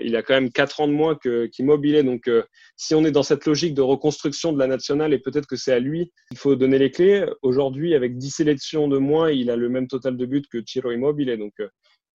Il 0.01 0.15
a 0.15 0.23
quand 0.23 0.33
même 0.33 0.51
4 0.51 0.81
ans 0.81 0.87
de 0.87 0.93
moins 0.93 1.17
qu'Immobilier. 1.51 2.03
donc, 2.03 2.27
euh, 2.27 2.43
si 2.75 2.95
on 2.95 3.03
est 3.03 3.11
dans 3.11 3.23
cette 3.23 3.45
logique 3.45 3.73
de 3.73 3.81
reconstruction 3.81 4.53
de 4.53 4.59
la 4.59 4.67
nationale, 4.67 5.13
et 5.13 5.19
peut-être 5.19 5.47
que 5.47 5.55
c'est 5.55 5.73
à 5.73 5.79
lui 5.79 6.11
qu'il 6.29 6.37
faut 6.37 6.55
donner 6.55 6.77
les 6.77 6.91
clés, 6.91 7.25
aujourd'hui, 7.41 7.95
avec 7.95 8.17
10 8.17 8.29
sélections 8.29 8.87
de 8.87 8.97
moins, 8.97 9.31
il 9.31 9.49
a 9.49 9.55
le 9.55 9.69
même 9.69 9.87
total 9.87 10.17
de 10.17 10.25
buts 10.25 10.43
que 10.51 10.61
Ciro 10.65 10.91
Immobilier. 10.91 11.37
Donc, 11.37 11.53
euh, 11.59 11.67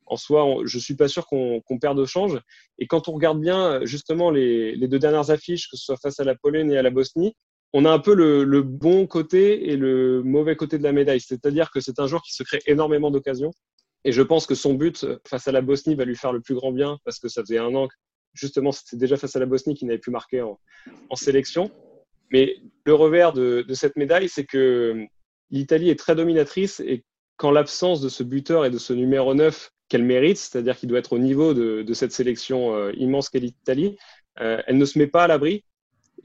en 0.06 0.16
soi, 0.16 0.46
je 0.64 0.78
suis 0.78 0.94
pas 0.94 1.08
sûr 1.08 1.26
qu'on 1.26 1.78
perde 1.80 1.98
au 1.98 2.06
change. 2.06 2.38
Et 2.78 2.86
quand 2.86 3.08
on 3.08 3.12
regarde 3.12 3.40
bien, 3.40 3.84
justement, 3.84 4.30
les, 4.30 4.76
deux 4.86 5.00
dernières 5.00 5.30
affiches, 5.30 5.68
que 5.68 5.76
ce 5.76 5.84
soit 5.84 5.96
face 5.96 6.20
à 6.20 6.24
la 6.24 6.36
Pologne 6.36 6.70
et 6.70 6.78
à 6.78 6.82
la 6.82 6.90
Bosnie, 6.90 7.34
on 7.72 7.84
a 7.84 7.90
un 7.90 7.98
peu 7.98 8.14
le, 8.14 8.44
le 8.44 8.62
bon 8.62 9.08
côté 9.08 9.68
et 9.68 9.76
le 9.76 10.22
mauvais 10.22 10.54
côté 10.54 10.78
de 10.78 10.84
la 10.84 10.92
médaille. 10.92 11.20
C'est-à-dire 11.20 11.72
que 11.72 11.80
c'est 11.80 11.98
un 11.98 12.06
joueur 12.06 12.22
qui 12.22 12.32
se 12.32 12.44
crée 12.44 12.60
énormément 12.66 13.10
d'occasions. 13.10 13.50
Et 14.06 14.12
je 14.12 14.22
pense 14.22 14.46
que 14.46 14.54
son 14.54 14.74
but 14.74 15.04
face 15.26 15.48
à 15.48 15.52
la 15.52 15.60
Bosnie 15.60 15.96
va 15.96 16.04
lui 16.04 16.14
faire 16.14 16.32
le 16.32 16.40
plus 16.40 16.54
grand 16.54 16.70
bien 16.70 16.96
parce 17.04 17.18
que 17.18 17.26
ça 17.26 17.42
faisait 17.42 17.58
un 17.58 17.74
an 17.74 17.88
que 17.88 17.94
justement 18.34 18.70
c'était 18.70 18.96
déjà 18.96 19.16
face 19.16 19.34
à 19.34 19.40
la 19.40 19.46
Bosnie 19.46 19.74
qu'il 19.74 19.88
n'avait 19.88 19.98
plus 19.98 20.12
marqué 20.12 20.42
en, 20.42 20.58
sélection. 21.16 21.72
Mais 22.30 22.56
le 22.84 22.94
revers 22.94 23.32
de, 23.32 23.66
cette 23.74 23.96
médaille, 23.96 24.28
c'est 24.28 24.44
que 24.44 25.04
l'Italie 25.50 25.90
est 25.90 25.98
très 25.98 26.14
dominatrice 26.14 26.78
et 26.78 27.04
qu'en 27.36 27.50
l'absence 27.50 28.00
de 28.00 28.08
ce 28.08 28.22
buteur 28.22 28.64
et 28.64 28.70
de 28.70 28.78
ce 28.78 28.92
numéro 28.92 29.34
9 29.34 29.72
qu'elle 29.88 30.04
mérite, 30.04 30.36
c'est-à-dire 30.36 30.76
qu'il 30.76 30.88
doit 30.88 31.00
être 31.00 31.12
au 31.12 31.18
niveau 31.18 31.52
de, 31.52 31.92
cette 31.92 32.12
sélection 32.12 32.76
euh, 32.76 32.92
immense 32.96 33.28
qu'est 33.28 33.40
l'Italie, 33.40 33.96
euh, 34.40 34.62
elle 34.68 34.78
ne 34.78 34.84
se 34.84 35.00
met 35.00 35.08
pas 35.08 35.24
à 35.24 35.26
l'abri. 35.26 35.64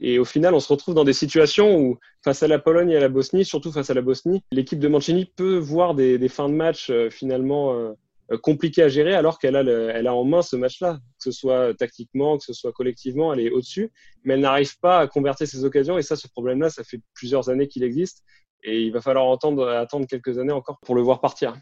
Et 0.00 0.18
au 0.18 0.24
final, 0.24 0.54
on 0.54 0.60
se 0.60 0.72
retrouve 0.72 0.94
dans 0.94 1.04
des 1.04 1.12
situations 1.12 1.76
où, 1.78 1.98
face 2.24 2.42
à 2.42 2.48
la 2.48 2.58
Pologne 2.58 2.90
et 2.90 2.96
à 2.96 3.00
la 3.00 3.08
Bosnie, 3.08 3.44
surtout 3.44 3.72
face 3.72 3.90
à 3.90 3.94
la 3.94 4.02
Bosnie, 4.02 4.42
l'équipe 4.50 4.78
de 4.78 4.88
Mancini 4.88 5.26
peut 5.26 5.58
voir 5.58 5.94
des, 5.94 6.28
fins 6.28 6.48
de 6.48 6.54
match 6.54 6.90
euh, 6.90 7.10
finalement 7.10 7.94
compliquées 8.38 8.82
à 8.82 8.88
gérer 8.88 9.14
alors 9.14 9.38
qu'elle 9.38 9.56
a, 9.56 9.60
elle 9.60 10.06
a 10.06 10.14
en 10.14 10.24
main 10.24 10.42
ce 10.42 10.56
match-là, 10.56 10.94
que 10.94 11.24
ce 11.24 11.32
soit 11.32 11.74
tactiquement, 11.74 12.38
que 12.38 12.44
ce 12.44 12.52
soit 12.52 12.72
collectivement, 12.72 13.32
elle 13.32 13.40
est 13.40 13.50
au-dessus, 13.50 13.90
mais 14.24 14.34
elle 14.34 14.40
n'arrive 14.40 14.78
pas 14.80 15.00
à 15.00 15.06
convertir 15.06 15.46
ces 15.46 15.64
occasions. 15.64 15.98
Et 15.98 16.02
ça, 16.02 16.16
ce 16.16 16.28
problème-là, 16.28 16.70
ça 16.70 16.84
fait 16.84 17.00
plusieurs 17.14 17.48
années 17.50 17.68
qu'il 17.68 17.84
existe. 17.84 18.22
Et 18.64 18.82
il 18.82 18.92
va 18.92 19.00
falloir 19.00 19.32
attendre, 19.32 20.06
quelques 20.08 20.38
années 20.38 20.52
encore 20.52 20.78
pour 20.80 20.94
le 20.94 21.02
voir 21.02 21.20
partir. 21.20 21.54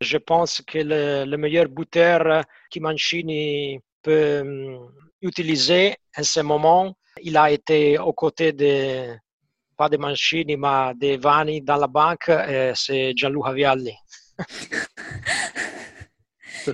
Je 0.00 0.18
pense 0.18 0.60
que 0.60 0.78
le, 0.78 1.24
le 1.24 1.36
meilleur 1.36 1.68
buteur 1.68 2.44
que 2.72 2.80
Mancini 2.80 3.80
peut 4.02 4.76
utiliser 5.22 5.96
en 6.16 6.22
ce 6.22 6.40
moment, 6.40 6.94
il 7.22 7.36
a 7.36 7.50
été 7.50 7.98
aux 7.98 8.12
côtés 8.12 8.52
de, 8.52 9.16
pas 9.76 9.88
de 9.88 9.96
Mancini, 9.96 10.56
mais 10.56 10.94
de 10.94 11.20
Vanni 11.20 11.60
dans 11.60 11.76
la 11.76 11.86
banque, 11.86 12.30
c'est 12.74 13.12
Gianluca 13.16 13.52
Vialli. 13.52 13.92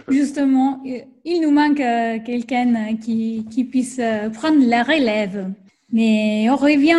Justement, 0.08 0.82
il 1.24 1.40
nous 1.40 1.50
manque 1.50 1.80
euh, 1.80 2.18
quelqu'un 2.24 2.96
qui, 2.96 3.46
qui 3.50 3.64
puisse 3.64 3.98
euh, 3.98 4.30
prendre 4.30 4.66
la 4.66 4.82
relève. 4.82 5.50
Mais 5.92 6.48
on 6.50 6.56
revient 6.56 6.94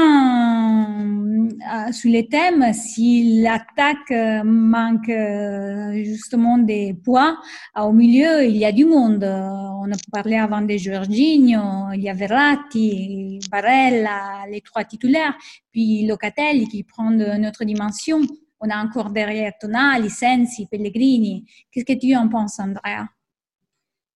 sur 1.92 2.12
les 2.12 2.28
thèmes. 2.28 2.74
Si 2.74 3.42
l'attaque 3.42 4.12
euh, 4.12 4.44
manque 4.44 5.10
euh, 5.10 5.94
justement 6.04 6.58
des 6.58 6.94
poids, 6.94 7.38
au 7.76 7.92
milieu, 7.92 8.44
il 8.44 8.58
y 8.58 8.66
a 8.66 8.72
du 8.72 8.86
monde. 8.86 9.24
On 9.24 9.92
a 9.92 9.96
parlé 10.12 10.36
avant 10.36 10.62
de 10.62 10.76
Giorgino, 10.76 11.92
il 11.94 12.02
y 12.02 12.10
a 12.10 12.14
Verratti, 12.14 13.40
Barella, 13.52 14.46
les 14.50 14.62
trois 14.62 14.84
titulaires, 14.84 15.36
puis 15.72 16.06
Locatelli 16.06 16.68
qui 16.68 16.84
prend 16.84 17.12
de 17.12 17.38
notre 17.38 17.64
dimension. 17.66 18.22
On 18.60 18.70
a 18.70 18.78
encore 18.78 19.12
derrière 19.12 19.54
Tonali, 19.60 20.10
Sensi, 20.10 20.66
Pellegrini. 20.66 21.46
Qu'est-ce 21.72 21.86
que 21.86 22.00
tu 22.00 22.16
en 22.16 22.28
penses, 22.30 22.60
Andrea? 22.60 23.08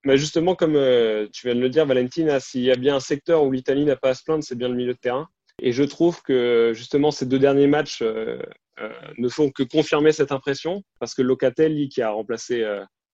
Mais 0.04 0.16
justement, 0.16 0.54
comme 0.54 0.76
euh, 0.76 1.28
tu 1.32 1.46
viens 1.46 1.54
de 1.54 1.60
le 1.60 1.68
dire, 1.68 1.84
Valentina, 1.84 2.40
s'il 2.40 2.62
y 2.62 2.70
a 2.70 2.76
bien 2.76 2.96
un 2.96 3.00
secteur 3.00 3.44
où 3.44 3.52
l'Italie 3.52 3.84
n'a 3.84 3.96
pas 3.96 4.10
à 4.10 4.14
se 4.14 4.24
plaindre, 4.24 4.42
c'est 4.42 4.56
bien 4.56 4.68
le 4.68 4.74
milieu 4.74 4.94
de 4.94 4.98
terrain. 4.98 5.28
Et 5.60 5.72
je 5.72 5.82
trouve 5.82 6.22
que 6.22 6.72
justement 6.74 7.10
ces 7.10 7.26
deux 7.26 7.38
derniers 7.38 7.66
matchs 7.66 8.02
euh, 8.02 8.38
euh, 8.80 8.88
ne 9.18 9.28
font 9.28 9.50
que 9.50 9.62
confirmer 9.62 10.12
cette 10.12 10.32
impression, 10.32 10.82
parce 10.98 11.14
que 11.14 11.22
Locatelli, 11.22 11.88
qui 11.88 12.02
a 12.02 12.10
remplacé 12.10 12.64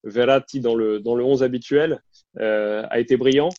Verratti 0.04 0.60
dans 0.60 0.74
le, 0.74 1.00
dans 1.00 1.14
le 1.14 1.24
11 1.24 1.42
habituel, 1.42 2.00
a 2.38 2.98
été 2.98 3.16
brillant. 3.16 3.50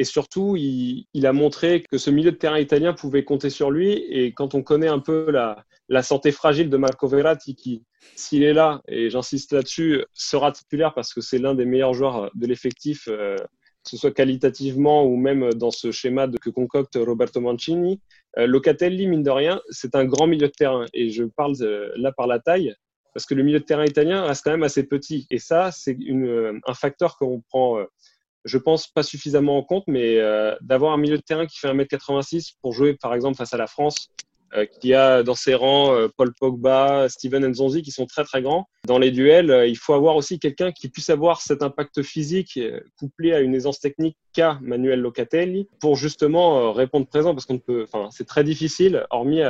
Et 0.00 0.04
surtout, 0.04 0.54
il, 0.56 1.26
a 1.26 1.32
montré 1.32 1.82
que 1.90 1.98
ce 1.98 2.10
milieu 2.10 2.30
de 2.30 2.36
terrain 2.36 2.60
italien 2.60 2.92
pouvait 2.92 3.24
compter 3.24 3.50
sur 3.50 3.72
lui. 3.72 3.94
Et 3.94 4.32
quand 4.32 4.54
on 4.54 4.62
connaît 4.62 4.86
un 4.86 5.00
peu 5.00 5.28
la, 5.32 5.64
la 5.88 6.04
santé 6.04 6.30
fragile 6.30 6.70
de 6.70 6.76
Marco 6.76 7.08
Verratti, 7.08 7.56
qui, 7.56 7.82
s'il 8.14 8.44
est 8.44 8.52
là, 8.52 8.80
et 8.86 9.10
j'insiste 9.10 9.52
là-dessus, 9.52 10.04
sera 10.12 10.52
titulaire 10.52 10.94
parce 10.94 11.12
que 11.12 11.20
c'est 11.20 11.38
l'un 11.38 11.54
des 11.54 11.64
meilleurs 11.64 11.94
joueurs 11.94 12.30
de 12.34 12.46
l'effectif, 12.46 13.08
euh, 13.08 13.36
que 13.90 13.96
ce 13.96 14.00
soit 14.00 14.12
qualitativement 14.12 15.04
ou 15.04 15.16
même 15.16 15.50
dans 15.54 15.70
ce 15.70 15.90
schéma 15.90 16.28
que 16.40 16.50
concocte 16.50 16.96
Roberto 16.96 17.40
Mancini. 17.40 18.00
Euh, 18.36 18.46
Locatelli, 18.46 19.06
mine 19.06 19.22
de 19.22 19.30
rien, 19.30 19.60
c'est 19.70 19.94
un 19.94 20.04
grand 20.04 20.26
milieu 20.26 20.48
de 20.48 20.52
terrain. 20.52 20.84
Et 20.92 21.10
je 21.10 21.24
parle 21.24 21.54
euh, 21.62 21.90
là 21.96 22.12
par 22.12 22.26
la 22.26 22.38
taille, 22.38 22.74
parce 23.14 23.26
que 23.26 23.34
le 23.34 23.42
milieu 23.42 23.60
de 23.60 23.64
terrain 23.64 23.84
italien 23.84 24.24
reste 24.24 24.44
quand 24.44 24.50
même 24.50 24.62
assez 24.62 24.84
petit. 24.84 25.26
Et 25.30 25.38
ça, 25.38 25.70
c'est 25.72 25.96
un 26.66 26.74
facteur 26.74 27.16
qu'on 27.16 27.40
prend 27.48 27.84
je 28.44 28.58
pense, 28.58 28.86
pas 28.88 29.02
suffisamment 29.02 29.58
en 29.58 29.62
compte, 29.62 29.84
mais 29.86 30.18
euh, 30.18 30.54
d'avoir 30.60 30.92
un 30.92 30.96
milieu 30.96 31.16
de 31.16 31.22
terrain 31.22 31.46
qui 31.46 31.58
fait 31.58 31.68
1m86 31.68 32.54
pour 32.60 32.72
jouer, 32.72 32.94
par 32.94 33.14
exemple, 33.14 33.36
face 33.36 33.52
à 33.52 33.56
la 33.56 33.66
France, 33.66 34.08
euh, 34.10 34.27
qui 34.80 34.94
a 34.94 35.22
dans 35.22 35.34
ses 35.34 35.54
rangs 35.54 35.94
euh, 35.94 36.08
Paul 36.16 36.32
Pogba, 36.38 37.08
Steven 37.08 37.46
Nzonzi, 37.46 37.82
qui 37.82 37.90
sont 37.90 38.06
très 38.06 38.24
très 38.24 38.42
grands. 38.42 38.68
Dans 38.86 38.98
les 38.98 39.10
duels, 39.10 39.64
il 39.68 39.76
faut 39.76 39.94
avoir 39.94 40.16
aussi 40.16 40.38
quelqu'un 40.38 40.72
qui 40.72 40.88
puisse 40.88 41.10
avoir 41.10 41.40
cet 41.40 41.62
impact 41.62 42.02
physique 42.02 42.58
couplé 42.98 43.32
à 43.32 43.40
une 43.40 43.54
aisance 43.54 43.80
technique 43.80 44.16
qu'a 44.32 44.58
Manuel 44.62 45.00
Locatelli 45.00 45.68
pour 45.80 45.96
justement 45.96 46.72
répondre 46.72 47.06
présent, 47.06 47.34
parce 47.34 47.46
qu'on 47.46 47.58
peut, 47.58 47.84
enfin, 47.84 48.08
c'est 48.10 48.26
très 48.26 48.44
difficile, 48.44 49.06
hormis 49.10 49.42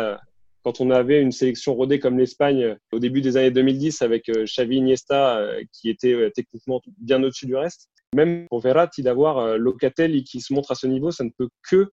quand 0.64 0.80
on 0.80 0.90
avait 0.90 1.20
une 1.20 1.32
sélection 1.32 1.74
rodée 1.74 2.00
comme 2.00 2.18
l'Espagne 2.18 2.76
au 2.92 2.98
début 2.98 3.20
des 3.20 3.36
années 3.36 3.52
2010 3.52 4.02
avec 4.02 4.28
Xavi 4.28 4.76
Iniesta 4.76 5.46
qui 5.72 5.88
était 5.88 6.30
techniquement 6.34 6.80
bien 6.98 7.22
au-dessus 7.22 7.46
du 7.46 7.54
reste. 7.54 7.88
Même 8.14 8.46
pour 8.48 8.60
Verratti, 8.60 9.02
d'avoir 9.02 9.38
euh, 9.38 9.56
Locatelli 9.58 10.24
qui 10.24 10.40
se 10.40 10.52
montre 10.52 10.70
à 10.70 10.74
ce 10.74 10.86
niveau, 10.86 11.10
ça 11.10 11.24
ne 11.24 11.30
peut 11.30 11.48
que 11.68 11.90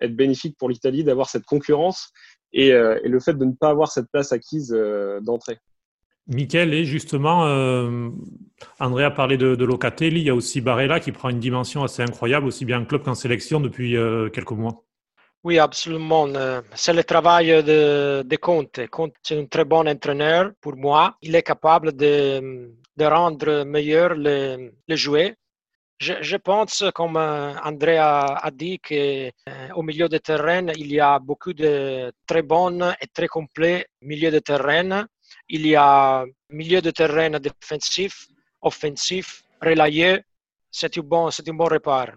être 0.00 0.14
bénéfique 0.14 0.56
pour 0.58 0.68
l'Italie 0.68 1.04
d'avoir 1.04 1.28
cette 1.28 1.44
concurrence 1.44 2.12
et, 2.52 2.72
euh, 2.72 2.98
et, 3.02 3.08
le 3.08 3.20
fait 3.20 3.34
de 3.34 3.44
ne 3.44 3.52
pas 3.52 3.70
avoir 3.70 3.90
cette 3.90 4.10
place 4.10 4.32
acquise 4.32 4.72
euh, 4.74 5.20
d'entrée. 5.20 5.58
Michael, 6.26 6.72
et 6.72 6.84
justement, 6.84 7.46
euh, 7.46 8.08
André 8.80 9.04
a 9.04 9.10
parlé 9.10 9.36
de, 9.36 9.56
de, 9.56 9.64
Locatelli, 9.64 10.20
il 10.20 10.26
y 10.26 10.30
a 10.30 10.34
aussi 10.34 10.60
Barella 10.60 10.98
qui 10.98 11.12
prend 11.12 11.28
une 11.28 11.40
dimension 11.40 11.82
assez 11.84 12.02
incroyable, 12.02 12.46
aussi 12.46 12.64
bien 12.64 12.80
en 12.80 12.84
club 12.86 13.02
qu'en 13.02 13.14
sélection 13.14 13.60
depuis 13.60 13.96
euh, 13.96 14.30
quelques 14.30 14.52
mois. 14.52 14.84
Oui, 15.42 15.58
absolument. 15.58 16.26
C'est 16.74 16.94
le 16.94 17.04
travail 17.04 17.48
de, 17.62 18.22
de 18.22 18.36
Conte. 18.36 18.80
Conte, 18.90 19.12
c'est 19.22 19.38
un 19.38 19.44
très 19.44 19.66
bon 19.66 19.86
entraîneur 19.86 20.52
pour 20.62 20.74
moi. 20.74 21.16
Il 21.20 21.34
est 21.34 21.42
capable 21.42 21.94
de, 21.94 22.70
de 22.96 23.04
rendre 23.04 23.64
meilleur 23.64 24.14
les, 24.14 24.72
les 24.88 24.96
joueurs 24.96 25.32
je, 26.00 26.36
pense, 26.36 26.84
comme 26.94 27.16
euh, 27.16 27.54
André 27.62 27.98
a, 27.98 28.50
dit, 28.52 28.78
qu'au 28.78 28.94
euh, 28.94 29.82
milieu 29.82 30.08
de 30.08 30.18
terrain, 30.18 30.66
il 30.76 30.92
y 30.92 31.00
a 31.00 31.18
beaucoup 31.18 31.52
de 31.52 32.12
très 32.26 32.42
bons 32.42 32.80
et 33.00 33.06
très 33.12 33.28
complets 33.28 33.86
milieux 34.02 34.30
de 34.30 34.40
terrain. 34.40 35.06
Il 35.48 35.66
y 35.66 35.76
a 35.76 36.24
milieu 36.50 36.80
de 36.80 36.90
terrain 36.90 37.30
défensif, 37.38 38.26
offensif, 38.60 39.42
relayé. 39.62 40.20
C'est 40.70 40.98
un 40.98 41.02
bon, 41.02 41.28
un 41.28 41.54
bon 41.54 41.64
repère. 41.64 42.16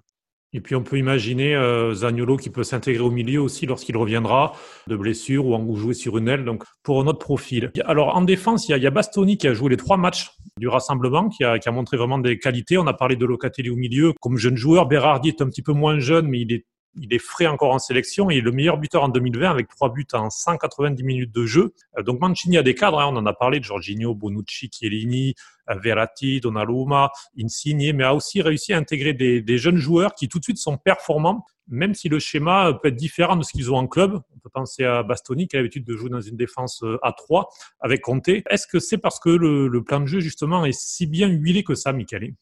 Et 0.57 0.59
puis 0.59 0.73
on 0.73 0.81
peut 0.81 0.97
imaginer 0.97 1.55
euh, 1.55 1.93
Zagnolo 1.93 2.35
qui 2.35 2.49
peut 2.49 2.63
s'intégrer 2.63 3.03
au 3.03 3.11
milieu 3.11 3.43
aussi 3.43 3.67
lorsqu'il 3.67 3.95
reviendra 3.95 4.53
de 4.87 4.95
blessure 4.95 5.45
ou 5.45 5.53
en 5.53 5.75
jouer 5.75 5.93
sur 5.93 6.17
une 6.17 6.27
aile, 6.27 6.45
donc 6.45 6.63
pour 6.81 7.03
notre 7.03 7.19
profil. 7.19 7.71
Alors 7.85 8.17
en 8.17 8.23
défense, 8.23 8.67
il 8.67 8.71
y, 8.71 8.73
a, 8.73 8.77
il 8.77 8.83
y 8.83 8.87
a 8.87 8.89
Bastoni 8.89 9.37
qui 9.37 9.47
a 9.47 9.53
joué 9.53 9.69
les 9.69 9.77
trois 9.77 9.97
matchs 9.97 10.31
du 10.57 10.67
rassemblement, 10.67 11.29
qui 11.29 11.43
a, 11.43 11.59
qui 11.59 11.69
a, 11.69 11.71
montré 11.71 11.95
vraiment 11.95 12.17
des 12.17 12.39
qualités. 12.39 12.79
On 12.79 12.87
a 12.87 12.93
parlé 12.93 13.15
de 13.15 13.23
Locatelli 13.23 13.69
au 13.69 13.75
milieu 13.75 14.13
comme 14.19 14.37
jeune 14.37 14.55
joueur. 14.55 14.87
Berardi 14.87 15.29
est 15.29 15.43
un 15.43 15.45
petit 15.45 15.61
peu 15.61 15.73
moins 15.73 15.99
jeune, 15.99 16.27
mais 16.27 16.39
il 16.39 16.51
est 16.51 16.65
il 16.99 17.13
est 17.13 17.19
frais 17.19 17.47
encore 17.47 17.73
en 17.73 17.79
sélection 17.79 18.29
et 18.29 18.41
le 18.41 18.51
meilleur 18.51 18.77
buteur 18.77 19.03
en 19.03 19.09
2020 19.09 19.49
avec 19.49 19.67
trois 19.69 19.91
buts 19.91 20.07
en 20.13 20.29
190 20.29 21.03
minutes 21.03 21.31
de 21.33 21.45
jeu. 21.45 21.73
Euh, 21.97 22.03
donc 22.03 22.19
Mancini 22.19 22.57
a 22.57 22.63
des 22.63 22.75
cadres, 22.75 22.99
hein, 22.99 23.07
on 23.11 23.15
en 23.15 23.25
a 23.25 23.33
parlé, 23.33 23.59
de 23.59 23.63
Jorginho, 23.63 24.15
Bonucci, 24.15 24.69
Chiellini, 24.73 25.35
euh, 25.69 25.75
Verratti, 25.75 26.39
Donnarumma, 26.39 27.11
Insigne, 27.39 27.93
mais 27.93 28.03
a 28.03 28.13
aussi 28.13 28.41
réussi 28.41 28.73
à 28.73 28.77
intégrer 28.77 29.13
des, 29.13 29.57
jeunes 29.57 29.77
joueurs 29.77 30.13
qui 30.13 30.27
tout 30.27 30.39
de 30.39 30.43
suite 30.43 30.57
sont 30.57 30.77
performants, 30.77 31.45
même 31.67 31.95
si 31.95 32.09
le 32.09 32.19
schéma 32.19 32.77
peut 32.81 32.89
être 32.89 32.95
différent 32.95 33.35
de 33.35 33.43
ce 33.43 33.51
qu'ils 33.51 33.71
ont 33.71 33.77
en 33.77 33.87
club. 33.87 34.21
On 34.35 34.39
peut 34.39 34.49
penser 34.49 34.83
à 34.83 35.03
Bastoni 35.03 35.47
qui 35.47 35.55
a 35.55 35.59
l'habitude 35.59 35.83
de 35.83 35.95
jouer 35.95 36.09
dans 36.09 36.21
une 36.21 36.37
défense 36.37 36.83
euh, 36.83 36.99
à 37.01 37.11
3 37.11 37.49
avec 37.79 38.01
Conte. 38.01 38.27
Est-ce 38.29 38.67
que 38.67 38.79
c'est 38.79 38.97
parce 38.97 39.19
que 39.19 39.29
le, 39.29 39.83
plan 39.83 39.99
de 39.99 40.05
jeu 40.05 40.19
justement 40.19 40.65
est 40.65 40.77
si 40.77 41.07
bien 41.07 41.27
huilé 41.27 41.63
que 41.63 41.75
ça, 41.75 41.93
Michele? 41.93 42.33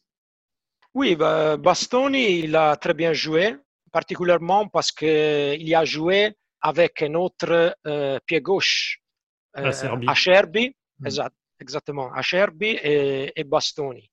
Oui, 0.94 1.14
bah, 1.14 1.56
Bastoni, 1.56 2.38
il 2.38 2.56
a 2.56 2.76
très 2.76 2.94
bien 2.94 3.12
joué 3.12 3.56
particulièrement 3.92 4.68
parce 4.68 4.92
qu'il 4.92 5.74
a 5.74 5.84
joué 5.84 6.36
avec 6.60 7.02
un 7.02 7.14
autre 7.14 7.76
euh, 7.86 8.18
pied 8.26 8.40
gauche, 8.40 9.00
euh, 9.56 9.72
à 10.06 10.14
Cherby, 10.14 10.74
mm. 10.98 11.06
exact, 11.06 11.34
exactement, 11.60 12.12
à 12.12 12.22
Cherby 12.22 12.78
et, 12.82 13.32
et 13.34 13.44
Bastoni. 13.44 14.10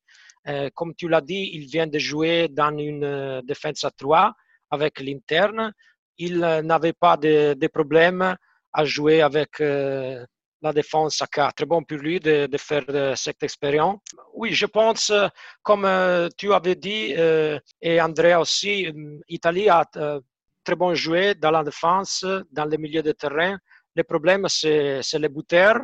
Euh, 0.47 0.69
comme 0.73 0.93
tu 0.95 1.07
l'as 1.07 1.21
dit, 1.21 1.51
il 1.53 1.65
vient 1.67 1.87
de 1.87 1.97
jouer 1.97 2.47
dans 2.49 2.77
une 2.77 3.03
euh, 3.03 3.41
défense 3.43 3.83
à 3.83 3.91
3 3.91 4.33
avec 4.71 4.99
l'interne. 4.99 5.73
Il 6.17 6.39
n'avait 6.39 6.93
pas 6.93 7.17
de, 7.17 7.53
de 7.53 7.67
problème 7.67 8.35
à 8.73 8.85
jouer 8.85 9.21
avec 9.21 9.61
euh, 9.61 10.25
la 10.63 10.73
défense 10.73 11.21
à 11.21 11.27
4. 11.27 11.65
Bon 11.65 11.83
pour 11.83 11.97
lui 11.97 12.19
de, 12.19 12.47
faire 12.57 12.85
de 12.85 13.13
cette 13.15 13.43
expérience. 13.43 13.99
Oui, 14.33 14.53
je 14.53 14.65
pense, 14.65 15.09
euh, 15.09 15.27
comme 15.61 15.85
euh, 15.85 16.29
tu 16.37 16.53
avais 16.53 16.75
dit, 16.75 17.13
euh, 17.17 17.59
et 17.81 18.01
Andrea 18.01 18.39
aussi, 18.39 18.87
l'Italie 19.27 19.69
a 19.69 19.85
très 20.63 20.75
bon 20.75 20.95
joué 20.95 21.35
dans 21.35 21.51
la 21.51 21.63
défense, 21.63 22.25
dans 22.51 22.65
le 22.65 22.77
milieu 22.77 23.03
de 23.03 23.11
terrain. 23.11 23.57
Le 23.95 24.03
problème, 24.03 24.47
c'est 24.47 25.19
les 25.19 25.29
buteurs 25.29 25.81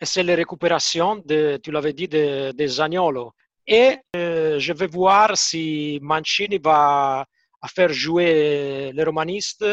et 0.00 0.06
c'est 0.06 0.22
les 0.22 0.36
récupérations, 0.36 1.22
tu 1.62 1.70
l'avais 1.72 1.92
dit, 1.92 2.08
de, 2.08 2.52
de 2.52 2.66
Zagnolo. 2.66 3.32
Et 3.66 3.98
je 4.14 4.72
vais 4.72 4.86
voir 4.86 5.36
si 5.36 5.98
Mancini 6.00 6.58
va 6.58 7.26
faire 7.74 7.92
jouer 7.92 8.92
les 8.94 9.04
romanistes, 9.04 9.66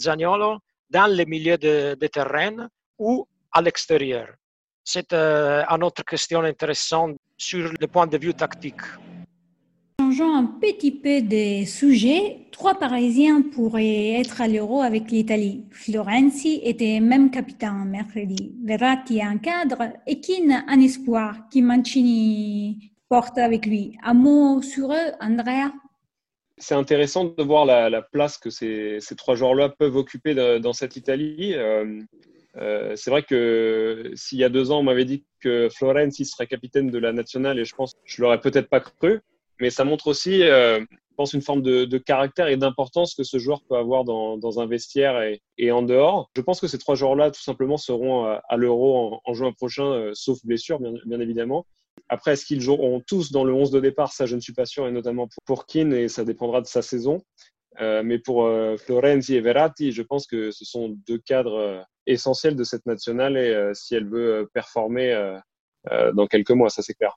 Zagnolo, 0.00 0.58
dans 0.90 1.14
le 1.14 1.24
milieu 1.26 1.58
de, 1.58 1.94
de 1.94 2.06
terrain 2.06 2.68
ou 2.98 3.28
à 3.52 3.62
l'extérieur. 3.62 4.28
C'est 4.84 5.12
euh, 5.12 5.62
une 5.68 5.84
autre 5.84 6.04
question 6.04 6.40
intéressante 6.40 7.16
sur 7.36 7.70
le 7.78 7.86
point 7.86 8.06
de 8.06 8.16
vue 8.16 8.34
tactique. 8.34 8.80
Changeons 10.00 10.34
un 10.34 10.46
petit 10.60 10.92
peu 10.92 11.20
de 11.20 11.66
sujet. 11.66 12.46
Trois 12.52 12.76
Parisiens 12.78 13.42
pourraient 13.42 14.20
être 14.20 14.40
à 14.40 14.48
l'Euro 14.48 14.80
avec 14.80 15.10
l'Italie. 15.10 15.66
Florenzi 15.70 16.60
était 16.62 17.00
même 17.00 17.30
capitaine 17.30 17.84
mercredi. 17.84 18.54
Verratti 18.64 19.20
un 19.20 19.38
cadre 19.38 19.92
et 20.06 20.20
Keane 20.20 20.64
un 20.66 20.80
espoir 20.80 21.48
qui 21.50 21.60
Mancini 21.62 22.92
porte 23.08 23.38
avec 23.38 23.66
lui. 23.66 23.96
Un 24.02 24.14
mot 24.14 24.62
sur 24.62 24.92
eux, 24.92 25.12
Andrea? 25.20 25.72
C'est 26.56 26.74
intéressant 26.74 27.24
de 27.24 27.42
voir 27.42 27.66
la, 27.66 28.02
place 28.02 28.38
que 28.38 28.50
ces, 28.50 29.00
trois 29.16 29.34
joueurs-là 29.34 29.68
peuvent 29.68 29.96
occuper 29.96 30.34
dans 30.60 30.72
cette 30.72 30.96
Italie. 30.96 31.54
Euh, 31.54 32.00
euh, 32.60 32.94
c'est 32.96 33.10
vrai 33.10 33.22
que 33.22 34.10
s'il 34.14 34.38
y 34.38 34.44
a 34.44 34.48
deux 34.48 34.70
ans, 34.70 34.80
on 34.80 34.82
m'avait 34.82 35.04
dit 35.04 35.24
que 35.40 35.68
Florenzi 35.70 36.24
serait 36.24 36.46
capitaine 36.46 36.90
de 36.90 36.98
la 36.98 37.12
nationale 37.12 37.58
et 37.58 37.64
je 37.64 37.74
pense 37.74 37.94
que 37.94 38.00
je 38.04 38.22
l'aurais 38.22 38.40
peut-être 38.40 38.68
pas 38.68 38.80
cru, 38.80 39.20
mais 39.60 39.70
ça 39.70 39.84
montre 39.84 40.08
aussi, 40.08 40.42
euh, 40.42 40.80
je 40.80 41.14
pense, 41.16 41.32
une 41.32 41.42
forme 41.42 41.62
de, 41.62 41.98
caractère 41.98 42.48
et 42.48 42.56
d'importance 42.56 43.14
que 43.14 43.22
ce 43.22 43.38
joueur 43.38 43.62
peut 43.68 43.76
avoir 43.76 44.04
dans, 44.04 44.60
un 44.60 44.66
vestiaire 44.66 45.20
et, 45.58 45.72
en 45.72 45.82
dehors. 45.82 46.30
Je 46.36 46.42
pense 46.42 46.60
que 46.60 46.66
ces 46.66 46.78
trois 46.78 46.94
joueurs-là, 46.94 47.30
tout 47.30 47.42
simplement, 47.42 47.76
seront 47.76 48.24
à, 48.24 48.56
l'Euro 48.56 49.20
en, 49.24 49.34
juin 49.34 49.52
prochain, 49.52 50.10
sauf 50.14 50.38
blessure, 50.44 50.78
bien 50.80 51.20
évidemment. 51.20 51.66
Après, 52.08 52.32
est-ce 52.32 52.46
qu'ils 52.46 52.60
joueront 52.60 53.02
tous 53.06 53.32
dans 53.32 53.44
le 53.44 53.52
11 53.52 53.70
de 53.70 53.80
départ? 53.80 54.12
Ça, 54.12 54.26
je 54.26 54.36
ne 54.36 54.40
suis 54.40 54.52
pas 54.52 54.66
sûr, 54.66 54.86
et 54.86 54.92
notamment 54.92 55.28
pour 55.44 55.66
Keane, 55.66 55.92
et 55.92 56.08
ça 56.08 56.24
dépendra 56.24 56.60
de 56.60 56.66
sa 56.66 56.82
saison. 56.82 57.22
Euh, 57.80 58.02
mais 58.04 58.18
pour 58.18 58.44
euh, 58.44 58.76
Florenzi 58.76 59.36
et 59.36 59.40
Verratti, 59.40 59.92
je 59.92 60.02
pense 60.02 60.26
que 60.26 60.50
ce 60.50 60.64
sont 60.64 60.96
deux 61.06 61.18
cadres 61.18 61.84
euh, 62.08 62.12
essentiels 62.12 62.56
de 62.56 62.64
cette 62.64 62.86
nationale 62.86 63.36
et 63.36 63.70
si 63.74 63.94
elle 63.94 64.08
veut 64.08 64.48
performer 64.52 65.38
dans 66.14 66.26
quelques 66.26 66.50
mois, 66.50 66.70
ça 66.70 66.82
c'est 66.82 66.94
clair. 66.94 67.16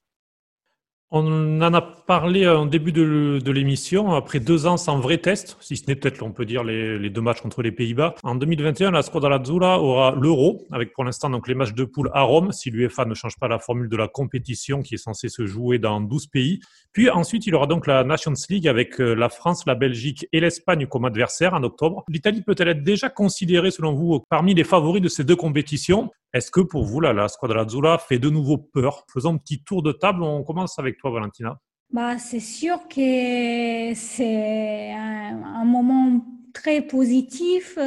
On 1.13 1.61
en 1.61 1.73
a 1.73 1.81
parlé 1.81 2.47
en 2.47 2.65
début 2.65 2.93
de, 2.93 3.51
l'émission, 3.51 4.13
après 4.13 4.39
deux 4.39 4.65
ans 4.65 4.77
sans 4.77 4.97
vrai 4.97 5.17
test, 5.17 5.57
si 5.59 5.75
ce 5.75 5.85
n'est 5.87 5.95
peut-être, 5.97 6.23
on 6.23 6.31
peut 6.31 6.45
dire, 6.45 6.63
les, 6.63 7.09
deux 7.09 7.19
matchs 7.19 7.41
contre 7.41 7.61
les 7.61 7.73
Pays-Bas. 7.73 8.15
En 8.23 8.35
2021, 8.35 8.91
la 8.91 9.01
Squadra 9.01 9.35
Azzurra 9.35 9.81
aura 9.81 10.15
l'Euro, 10.15 10.65
avec 10.71 10.93
pour 10.93 11.03
l'instant 11.03 11.29
donc 11.29 11.49
les 11.49 11.53
matchs 11.53 11.73
de 11.73 11.83
poule 11.83 12.09
à 12.13 12.21
Rome, 12.21 12.53
si 12.53 12.69
l'UEFA 12.69 13.03
ne 13.03 13.13
change 13.13 13.37
pas 13.37 13.49
la 13.49 13.59
formule 13.59 13.89
de 13.89 13.97
la 13.97 14.07
compétition 14.07 14.81
qui 14.81 14.95
est 14.95 14.97
censée 14.97 15.27
se 15.27 15.45
jouer 15.45 15.79
dans 15.79 15.99
12 15.99 16.27
pays. 16.27 16.61
Puis 16.93 17.09
ensuite, 17.09 17.45
il 17.45 17.55
aura 17.55 17.67
donc 17.67 17.87
la 17.87 18.05
Nations 18.05 18.33
League 18.49 18.69
avec 18.69 19.01
euh, 19.01 19.13
la 19.13 19.27
France, 19.27 19.65
la 19.65 19.75
Belgique 19.75 20.27
et 20.31 20.39
l'Espagne 20.39 20.87
comme 20.87 21.03
adversaires 21.03 21.53
en 21.53 21.63
octobre. 21.63 22.05
L'Italie 22.07 22.41
peut-elle 22.41 22.69
être 22.69 22.83
déjà 22.83 23.09
considérée, 23.09 23.71
selon 23.71 23.93
vous, 23.93 24.21
parmi 24.29 24.53
les 24.53 24.63
favoris 24.63 25.01
de 25.01 25.09
ces 25.09 25.25
deux 25.25 25.35
compétitions? 25.35 26.09
Est-ce 26.33 26.49
que 26.49 26.61
pour 26.61 26.85
vous, 26.85 27.01
là, 27.01 27.11
la 27.11 27.27
Squadra 27.27 27.61
Azzurra 27.61 27.97
fait 27.97 28.17
de 28.17 28.29
nouveau 28.29 28.57
peur? 28.57 29.05
Faisons 29.13 29.33
un 29.33 29.37
petit 29.37 29.63
tour 29.63 29.83
de 29.83 29.91
table. 29.91 30.23
On 30.23 30.43
commence 30.43 30.79
avec 30.79 30.97
Valentina? 31.09 31.57
Bah, 31.91 32.17
c'est 32.17 32.39
sûr 32.39 32.87
que 32.87 33.93
c'est 33.95 34.93
un, 34.93 35.65
moment 35.65 36.25
très 36.53 36.81
positif 36.81 37.77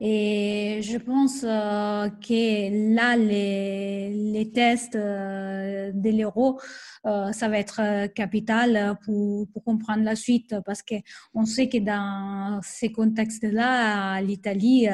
et 0.00 0.80
je 0.82 0.98
pense 0.98 1.42
euh, 1.42 2.08
que 2.08 2.94
là, 2.94 3.16
les, 3.16 4.10
les 4.10 4.52
tests 4.52 4.96
euh, 4.96 5.90
de 5.92 6.10
l'euro, 6.10 6.60
euh, 7.06 7.32
ça 7.32 7.48
va 7.48 7.58
être 7.58 8.08
capital 8.08 8.96
pour, 9.04 9.48
pour, 9.50 9.64
comprendre 9.64 10.04
la 10.04 10.16
suite 10.16 10.54
parce 10.66 10.82
qu'on 10.82 11.44
sait 11.46 11.68
que 11.68 11.78
dans 11.78 12.60
ces 12.62 12.92
contextes-là, 12.92 14.20
l'Italie, 14.20 14.86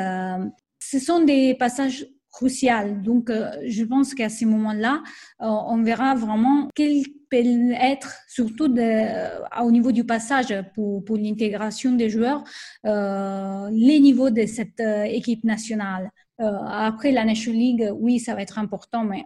ce 0.79 0.99
sont 1.01 1.25
des 1.25 1.55
passages 1.55 2.07
crucial. 2.33 3.03
Donc, 3.03 3.31
euh, 3.31 3.51
je 3.67 3.85
pense 3.85 4.15
qu'à 4.15 4.29
ce 4.29 4.45
moment-là, 4.47 5.03
euh, 5.43 5.47
on 5.47 5.83
verra 5.83 6.15
vraiment 6.15 6.69
quel 6.75 7.03
peut 7.31 7.73
être, 7.81 8.15
surtout 8.29 8.69
de, 8.69 8.83
euh, 8.83 9.63
au 9.63 9.71
niveau 9.71 9.93
du 9.93 10.05
passage 10.05 10.55
pour, 10.75 11.05
pour 11.05 11.17
l'intégration 11.17 11.93
des 11.93 12.11
joueurs, 12.11 12.45
les 12.85 14.01
niveaux 14.01 14.31
de 14.31 14.45
cette 14.47 14.83
équipe 15.21 15.45
nationale. 15.45 16.11
après 16.39 17.13
la 17.13 17.25
National 17.25 17.59
League, 17.59 17.85
oui, 18.05 18.19
ça 18.19 18.35
va 18.35 18.43
être 18.43 18.59
important, 18.59 19.05
mais 19.05 19.25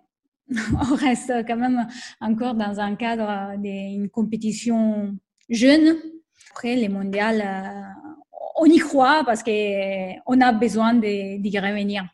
on 0.90 0.94
reste 0.94 1.32
quand 1.48 1.56
même 1.56 1.88
encore 2.20 2.54
dans 2.54 2.78
un 2.78 2.94
cadre 2.94 3.56
d'une 3.58 4.08
compétition 4.10 5.16
jeune. 5.48 5.96
Après, 6.50 6.76
les 6.76 6.88
mondiales, 6.88 7.42
on 8.56 8.66
y 8.66 8.78
croit 8.78 9.22
parce 9.24 9.42
qu'on 9.42 10.40
a 10.40 10.52
besoin 10.52 10.94
d'y 10.94 11.58
revenir. 11.58 12.04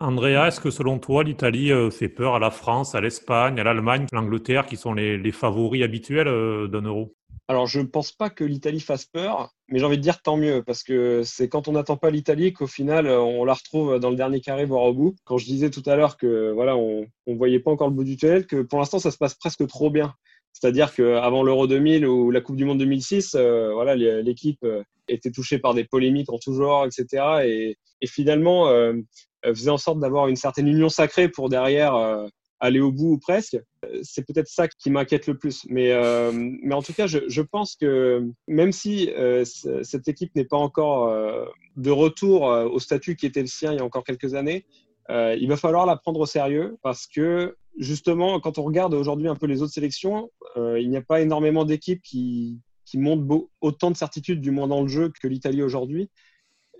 Andrea, 0.00 0.48
est-ce 0.48 0.60
que 0.60 0.70
selon 0.70 0.98
toi, 0.98 1.22
l'Italie 1.22 1.70
euh, 1.70 1.90
fait 1.90 2.08
peur 2.08 2.34
à 2.34 2.38
la 2.38 2.50
France, 2.50 2.94
à 2.94 3.00
l'Espagne, 3.00 3.60
à 3.60 3.64
l'Allemagne, 3.64 4.06
à 4.12 4.16
l'Angleterre, 4.16 4.66
qui 4.66 4.76
sont 4.76 4.92
les, 4.92 5.32
favoris 5.32 5.84
habituels 5.84 6.26
euh, 6.26 6.66
d'un 6.66 6.82
euro? 6.82 7.14
Alors, 7.46 7.66
je 7.66 7.78
ne 7.78 7.86
pense 7.86 8.10
pas 8.10 8.28
que 8.28 8.42
l'Italie 8.42 8.80
fasse 8.80 9.04
peur, 9.04 9.50
mais 9.68 9.78
j'ai 9.78 9.84
envie 9.84 9.98
de 9.98 10.02
dire 10.02 10.20
tant 10.20 10.36
mieux, 10.36 10.62
parce 10.64 10.82
que 10.82 11.22
c'est 11.24 11.48
quand 11.48 11.68
on 11.68 11.72
n'attend 11.72 11.96
pas 11.96 12.10
l'Italie 12.10 12.52
qu'au 12.52 12.66
final, 12.66 13.06
euh, 13.06 13.20
on 13.20 13.44
la 13.44 13.54
retrouve 13.54 14.00
dans 14.00 14.10
le 14.10 14.16
dernier 14.16 14.40
carré, 14.40 14.64
voire 14.64 14.84
au 14.84 14.94
bout. 14.94 15.14
Quand 15.24 15.38
je 15.38 15.44
disais 15.44 15.70
tout 15.70 15.82
à 15.86 15.94
l'heure 15.94 16.16
que 16.16 16.50
voilà, 16.52 16.76
on 16.76 17.06
ne 17.26 17.34
voyait 17.36 17.60
pas 17.60 17.70
encore 17.70 17.88
le 17.88 17.94
bout 17.94 18.04
du 18.04 18.16
tunnel, 18.16 18.46
que 18.46 18.62
pour 18.62 18.80
l'instant, 18.80 18.98
ça 18.98 19.12
se 19.12 19.18
passe 19.18 19.34
presque 19.34 19.66
trop 19.68 19.90
bien. 19.90 20.14
C'est-à-dire 20.52 20.94
qu'avant 20.94 21.42
l'Euro 21.42 21.66
2000 21.66 22.06
ou 22.06 22.30
la 22.30 22.40
Coupe 22.40 22.56
du 22.56 22.64
Monde 22.64 22.78
2006, 22.78 23.36
voilà, 23.36 23.94
l'équipe 23.94 24.64
était 25.08 25.30
touchée 25.30 25.58
par 25.58 25.74
des 25.74 25.84
polémiques 25.84 26.32
en 26.32 26.38
tout 26.38 26.54
genre, 26.54 26.86
etc. 26.86 27.44
Et, 27.44 27.78
finalement, 28.06 28.68
euh, 28.68 28.92
faisait 29.52 29.70
en 29.70 29.78
sorte 29.78 30.00
d'avoir 30.00 30.28
une 30.28 30.36
certaine 30.36 30.68
union 30.68 30.88
sacrée 30.88 31.28
pour 31.28 31.48
derrière 31.48 31.94
euh, 31.94 32.26
aller 32.60 32.80
au 32.80 32.92
bout 32.92 33.12
ou 33.12 33.18
presque. 33.18 33.54
Euh, 33.54 34.00
c'est 34.02 34.26
peut-être 34.26 34.48
ça 34.48 34.68
qui 34.68 34.90
m'inquiète 34.90 35.26
le 35.26 35.36
plus. 35.36 35.64
Mais, 35.68 35.92
mais 36.62 36.74
en 36.74 36.82
tout 36.82 36.92
cas, 36.92 37.06
je, 37.06 37.18
je 37.28 37.42
pense 37.42 37.76
que 37.76 38.26
même 38.48 38.72
si 38.72 39.10
cette 39.82 40.08
équipe 40.08 40.34
n'est 40.34 40.44
pas 40.44 40.56
encore 40.56 41.12
de 41.76 41.90
retour 41.90 42.42
au 42.42 42.78
statut 42.78 43.16
qui 43.16 43.26
était 43.26 43.40
le 43.40 43.46
sien 43.46 43.72
il 43.72 43.78
y 43.78 43.80
a 43.80 43.84
encore 43.84 44.04
quelques 44.04 44.34
années, 44.34 44.64
il 45.10 45.46
va 45.48 45.56
falloir 45.56 45.86
la 45.86 45.96
prendre 45.96 46.20
au 46.20 46.26
sérieux 46.26 46.76
parce 46.82 47.06
que 47.06 47.56
justement, 47.78 48.40
quand 48.40 48.58
on 48.58 48.62
regarde 48.62 48.94
aujourd'hui 48.94 49.28
un 49.28 49.36
peu 49.36 49.46
les 49.46 49.60
autres 49.62 49.72
sélections, 49.74 50.30
il 50.56 50.88
n'y 50.88 50.96
a 50.96 51.02
pas 51.02 51.20
énormément 51.20 51.64
d'équipes 51.64 52.02
qui, 52.02 52.60
qui 52.84 52.98
montrent 52.98 53.48
autant 53.60 53.90
de 53.90 53.96
certitude, 53.96 54.40
du 54.40 54.50
moins 54.50 54.68
dans 54.68 54.82
le 54.82 54.88
jeu, 54.88 55.12
que 55.20 55.28
l'Italie 55.28 55.62
aujourd'hui. 55.62 56.10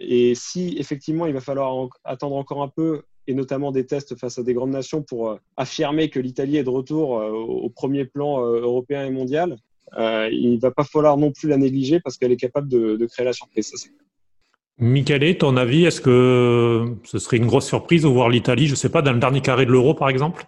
Et 0.01 0.35
si 0.35 0.77
effectivement 0.79 1.27
il 1.27 1.35
va 1.35 1.41
falloir 1.41 1.89
attendre 2.05 2.37
encore 2.37 2.63
un 2.63 2.69
peu, 2.69 3.03
et 3.27 3.35
notamment 3.35 3.73
des 3.73 3.87
tests 3.87 4.17
face 4.17 4.39
à 4.39 4.43
des 4.43 4.55
grandes 4.55 4.71
nations 4.71 5.03
pour 5.03 5.31
euh, 5.31 5.37
affirmer 5.57 6.11
que 6.11 6.21
l'Italie 6.21 6.57
est 6.57 6.65
de 6.65 6.71
retour 6.71 7.19
euh, 7.19 7.31
au 7.31 7.71
premier 7.71 8.05
plan 8.05 8.45
euh, 8.45 8.61
européen 8.61 9.05
et 9.05 9.11
mondial, 9.11 9.57
il 9.97 10.55
ne 10.55 10.61
va 10.61 10.73
pas 10.73 10.83
falloir 10.83 11.17
non 11.17 11.31
plus 11.31 11.49
la 11.49 11.57
négliger 11.57 12.01
parce 12.01 12.17
qu'elle 12.17 12.33
est 12.33 12.37
capable 12.37 12.69
de, 12.69 13.07
créer 13.07 13.25
la 13.25 13.33
surprise. 13.33 13.71
Ça, 13.71 13.89
Michele, 14.79 15.39
ton 15.39 15.57
avis, 15.57 15.85
est-ce 15.85 16.01
que 16.01 16.97
ce 17.05 17.19
serait 17.21 17.37
une 17.37 17.47
grosse 17.47 17.69
surprise 17.69 18.03
de 18.03 18.09
voir 18.09 18.29
l'Italie, 18.29 18.67
je 18.67 18.73
ne 18.73 18.77
sais 18.77 18.89
pas, 18.89 19.03
dans 19.03 19.13
le 19.13 19.21
dernier 19.21 19.41
carré 19.41 19.67
de 19.67 19.71
l'euro 19.71 19.95
par 19.95 20.09
exemple? 20.09 20.47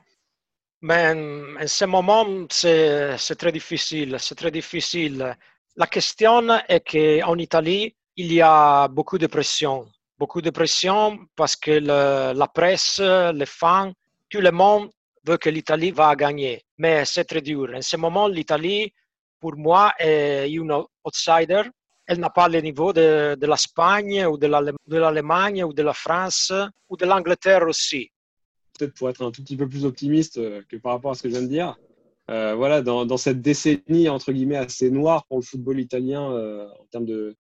Ben, 0.82 1.44
En 1.62 1.66
ce 1.66 1.85
moment, 1.85 2.26
c'est 2.50 3.16
très 3.38 3.52
difficile. 3.52 4.16
C'est 4.18 4.35
très 4.35 4.50
difficile. 4.50 5.37
La 5.76 5.87
question 5.87 6.48
est 6.68 6.80
qu'en 6.80 7.37
Italie, 7.38 7.94
il 8.16 8.33
y 8.33 8.40
a 8.40 8.88
beaucoup 8.88 9.18
de 9.18 9.26
pression. 9.26 9.87
Beaucoup 10.18 10.40
de 10.40 10.50
pression 10.50 11.18
parce 11.37 11.57
que 11.57 11.72
la 11.72 12.48
presse, 12.48 13.00
les 13.00 13.46
fans, 13.46 13.92
tout 14.31 14.40
le 14.40 14.50
monde 14.50 14.90
veut 15.24 15.37
que 15.37 15.50
l'Italie 15.50 15.90
va 15.90 16.16
gagner. 16.16 16.62
Mais 16.79 17.05
c'est 17.05 17.24
très 17.24 17.42
dur. 17.42 17.68
En 17.74 17.83
ce 17.83 17.96
moment, 17.96 18.26
l'Italie, 18.26 18.92
pour 19.38 19.57
moi, 19.57 19.92
est 19.98 20.50
une 20.50 20.72
outsider. 21.05 21.62
Elle 22.07 22.20
n'a 22.20 22.31
pas 22.31 22.48
le 22.48 22.61
niveau 22.61 22.92
de, 22.92 23.37
de 23.38 23.46
l'Espagne 23.46 24.24
ou 24.24 24.38
de 24.38 24.46
l'Allemagne 24.96 25.64
ou 25.64 25.72
de 25.72 25.83
la 25.83 25.92
France 25.92 26.52
ou 26.88 26.96
de 26.96 27.05
l'Angleterre 27.05 27.66
aussi. 27.66 28.11
Peut-être 28.79 28.94
pour 28.94 29.11
être 29.11 29.22
un 29.24 29.31
tout 29.31 29.42
petit 29.42 29.57
peu 29.57 29.68
plus 29.68 29.85
optimiste 29.85 30.38
euh, 30.38 30.62
que 30.68 30.76
par 30.76 30.92
rapport 30.92 31.11
à 31.11 31.14
ce 31.14 31.22
que 31.22 31.29
je 31.29 31.35
viens 31.35 31.42
de 31.42 31.48
dire, 31.48 31.76
euh, 32.31 32.55
voilà, 32.55 32.83
dans, 32.83 33.16
cette 33.16 33.40
décennie 33.40 34.09
entre 34.09 34.33
guillemets 34.33 34.57
assez 34.57 34.90
noire 34.90 35.24
pour 35.26 35.38
le 35.38 35.42
football 35.44 35.81
italien 35.81 36.31
euh, 36.33 36.68
en 36.81 36.85
termes 36.90 37.07
de, 37.07 37.37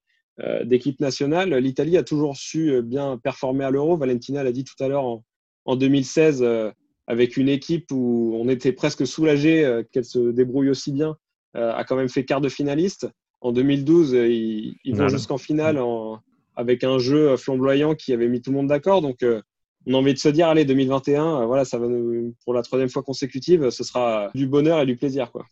d'équipe 0.64 1.00
nationale. 1.00 1.54
L'Italie 1.54 1.96
a 1.96 2.02
toujours 2.02 2.36
su 2.36 2.70
euh, 2.70 2.82
bien 2.82 3.18
performer 3.18 3.64
à 3.64 3.70
l'Euro. 3.70 3.96
Valentina 3.96 4.42
l'a 4.42 4.52
dit 4.52 4.64
tout 4.64 4.82
à 4.82 4.88
l'heure 4.88 5.22
en, 5.64 5.76
2016 5.76 6.42
euh, 6.42 6.70
avec 7.06 7.36
une 7.36 7.48
équipe 7.48 7.90
où 7.90 8.36
on 8.38 8.48
était 8.48 8.72
presque 8.72 9.06
soulagé 9.06 9.82
qu'elle 9.92 10.04
se 10.04 10.30
débrouille 10.30 10.70
aussi 10.70 10.90
bien, 10.90 11.16
a 11.54 11.84
quand 11.84 11.94
même 11.94 12.08
fait 12.08 12.24
quart 12.24 12.40
de 12.40 12.48
finaliste. 12.48 13.08
En 13.40 13.52
2012, 13.52 14.12
ils, 14.12 14.76
vont 14.92 15.08
jusqu'en 15.08 15.38
finale 15.38 15.80
avec 16.56 16.82
un 16.82 16.98
jeu 16.98 17.36
flamboyant 17.36 17.94
qui 17.94 18.12
avait 18.12 18.26
mis 18.26 18.42
tout 18.42 18.50
le 18.50 18.56
monde 18.56 18.66
d'accord. 18.66 19.02
Donc, 19.02 19.24
on 19.86 19.94
a 19.94 19.96
envie 19.96 20.14
de 20.14 20.18
se 20.18 20.28
dire, 20.28 20.48
allez, 20.48 20.64
2021, 20.64 21.46
voilà, 21.46 21.64
ça 21.64 21.78
va 21.78 21.86
pour 22.44 22.54
la 22.54 22.62
troisième 22.62 22.88
fois 22.88 23.04
consécutive, 23.04 23.70
ce 23.70 23.84
sera 23.84 24.32
du 24.34 24.48
bonheur 24.48 24.80
et 24.80 24.86
du 24.86 24.96
plaisir, 24.96 25.30
quoi. 25.30 25.46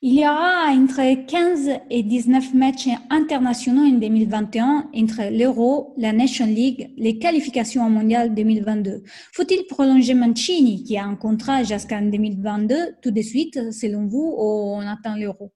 Il 0.00 0.14
y 0.14 0.20
aura 0.20 0.70
entre 0.70 1.26
15 1.26 1.70
et 1.90 2.04
19 2.04 2.54
matchs 2.54 2.86
internationaux 3.10 3.82
en 3.82 3.98
2021 3.98 4.90
entre 4.94 5.36
l'Euro, 5.36 5.92
la 5.96 6.12
Nation 6.12 6.46
League, 6.46 6.92
les 6.96 7.18
qualifications 7.18 7.90
mondiales 7.90 8.32
2022. 8.32 9.02
Faut-il 9.32 9.66
prolonger 9.66 10.14
Mancini 10.14 10.84
qui 10.84 10.96
a 10.96 11.04
un 11.04 11.16
contrat 11.16 11.64
jusqu'en 11.64 12.02
2022 12.02 12.76
tout 13.02 13.10
de 13.10 13.22
suite, 13.22 13.72
selon 13.72 14.06
vous, 14.06 14.36
ou 14.38 14.76
on 14.76 14.86
attend 14.86 15.16
l'Euro 15.16 15.52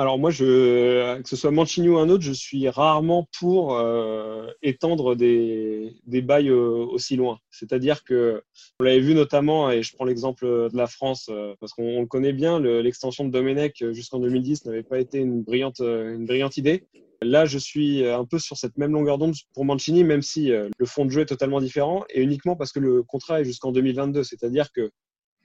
alors 0.00 0.18
moi, 0.18 0.30
je, 0.30 1.20
que 1.20 1.28
ce 1.28 1.36
soit 1.36 1.50
Mancini 1.50 1.90
ou 1.90 1.98
un 1.98 2.08
autre, 2.08 2.24
je 2.24 2.32
suis 2.32 2.68
rarement 2.70 3.28
pour 3.38 3.76
euh, 3.76 4.50
étendre 4.62 5.14
des, 5.14 5.94
des 6.06 6.22
bails 6.22 6.48
euh, 6.48 6.86
aussi 6.86 7.16
loin. 7.16 7.38
C'est-à-dire 7.50 8.02
que, 8.02 8.42
on 8.80 8.84
l'avait 8.84 9.00
vu 9.00 9.14
notamment, 9.14 9.70
et 9.70 9.82
je 9.82 9.94
prends 9.94 10.06
l'exemple 10.06 10.46
de 10.46 10.76
la 10.76 10.86
France, 10.86 11.28
euh, 11.30 11.54
parce 11.60 11.74
qu'on 11.74 12.00
le 12.00 12.06
connaît 12.06 12.32
bien, 12.32 12.58
l'extension 12.58 13.24
de 13.24 13.30
Domenech 13.30 13.84
jusqu'en 13.92 14.20
2010 14.20 14.64
n'avait 14.64 14.82
pas 14.82 14.98
été 14.98 15.18
une 15.18 15.42
brillante, 15.42 15.80
une 15.80 16.24
brillante 16.24 16.56
idée. 16.56 16.86
Là, 17.20 17.44
je 17.44 17.58
suis 17.58 18.06
un 18.06 18.24
peu 18.24 18.38
sur 18.38 18.56
cette 18.56 18.78
même 18.78 18.92
longueur 18.92 19.18
d'onde 19.18 19.34
pour 19.52 19.66
Mancini, 19.66 20.02
même 20.02 20.22
si 20.22 20.48
le 20.48 20.86
fond 20.86 21.04
de 21.04 21.10
jeu 21.10 21.20
est 21.20 21.26
totalement 21.26 21.60
différent, 21.60 22.04
et 22.08 22.22
uniquement 22.22 22.56
parce 22.56 22.72
que 22.72 22.80
le 22.80 23.02
contrat 23.02 23.42
est 23.42 23.44
jusqu'en 23.44 23.70
2022. 23.70 24.22
C'est-à-dire 24.22 24.72
que 24.72 24.90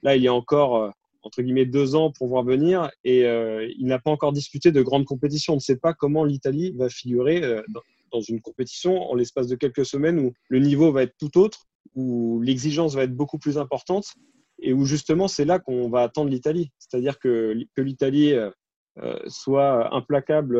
là, 0.02 0.16
il 0.16 0.22
y 0.22 0.28
a 0.28 0.32
encore 0.32 0.90
entre 1.22 1.42
guillemets 1.42 1.66
deux 1.66 1.94
ans 1.94 2.12
pour 2.12 2.28
voir 2.28 2.44
venir 2.44 2.90
et 3.04 3.24
euh, 3.24 3.68
il 3.78 3.86
n'a 3.86 3.98
pas 3.98 4.10
encore 4.10 4.32
discuté 4.32 4.72
de 4.72 4.82
grandes 4.82 5.04
compétitions. 5.04 5.54
On 5.54 5.56
ne 5.56 5.60
sait 5.60 5.76
pas 5.76 5.94
comment 5.94 6.24
l'Italie 6.24 6.72
va 6.76 6.88
figurer 6.88 7.42
euh, 7.42 7.62
dans, 8.12 8.20
une 8.20 8.40
compétition 8.40 9.10
en 9.10 9.14
l'espace 9.14 9.46
de 9.46 9.56
quelques 9.56 9.84
semaines 9.84 10.18
où 10.18 10.32
le 10.48 10.58
niveau 10.58 10.90
va 10.90 11.02
être 11.02 11.14
tout 11.18 11.38
autre, 11.38 11.66
où 11.94 12.40
l'exigence 12.40 12.94
va 12.94 13.02
être 13.02 13.14
beaucoup 13.14 13.38
plus 13.38 13.58
importante 13.58 14.06
et 14.58 14.72
où 14.72 14.86
justement 14.86 15.28
c'est 15.28 15.44
là 15.44 15.58
qu'on 15.58 15.90
va 15.90 16.00
attendre 16.02 16.30
l'Italie. 16.30 16.70
C'est-à-dire 16.78 17.18
que, 17.18 17.54
que 17.74 17.82
l'Italie 17.82 18.32
euh, 18.32 18.50
soit 19.26 19.94
implacable 19.94 20.58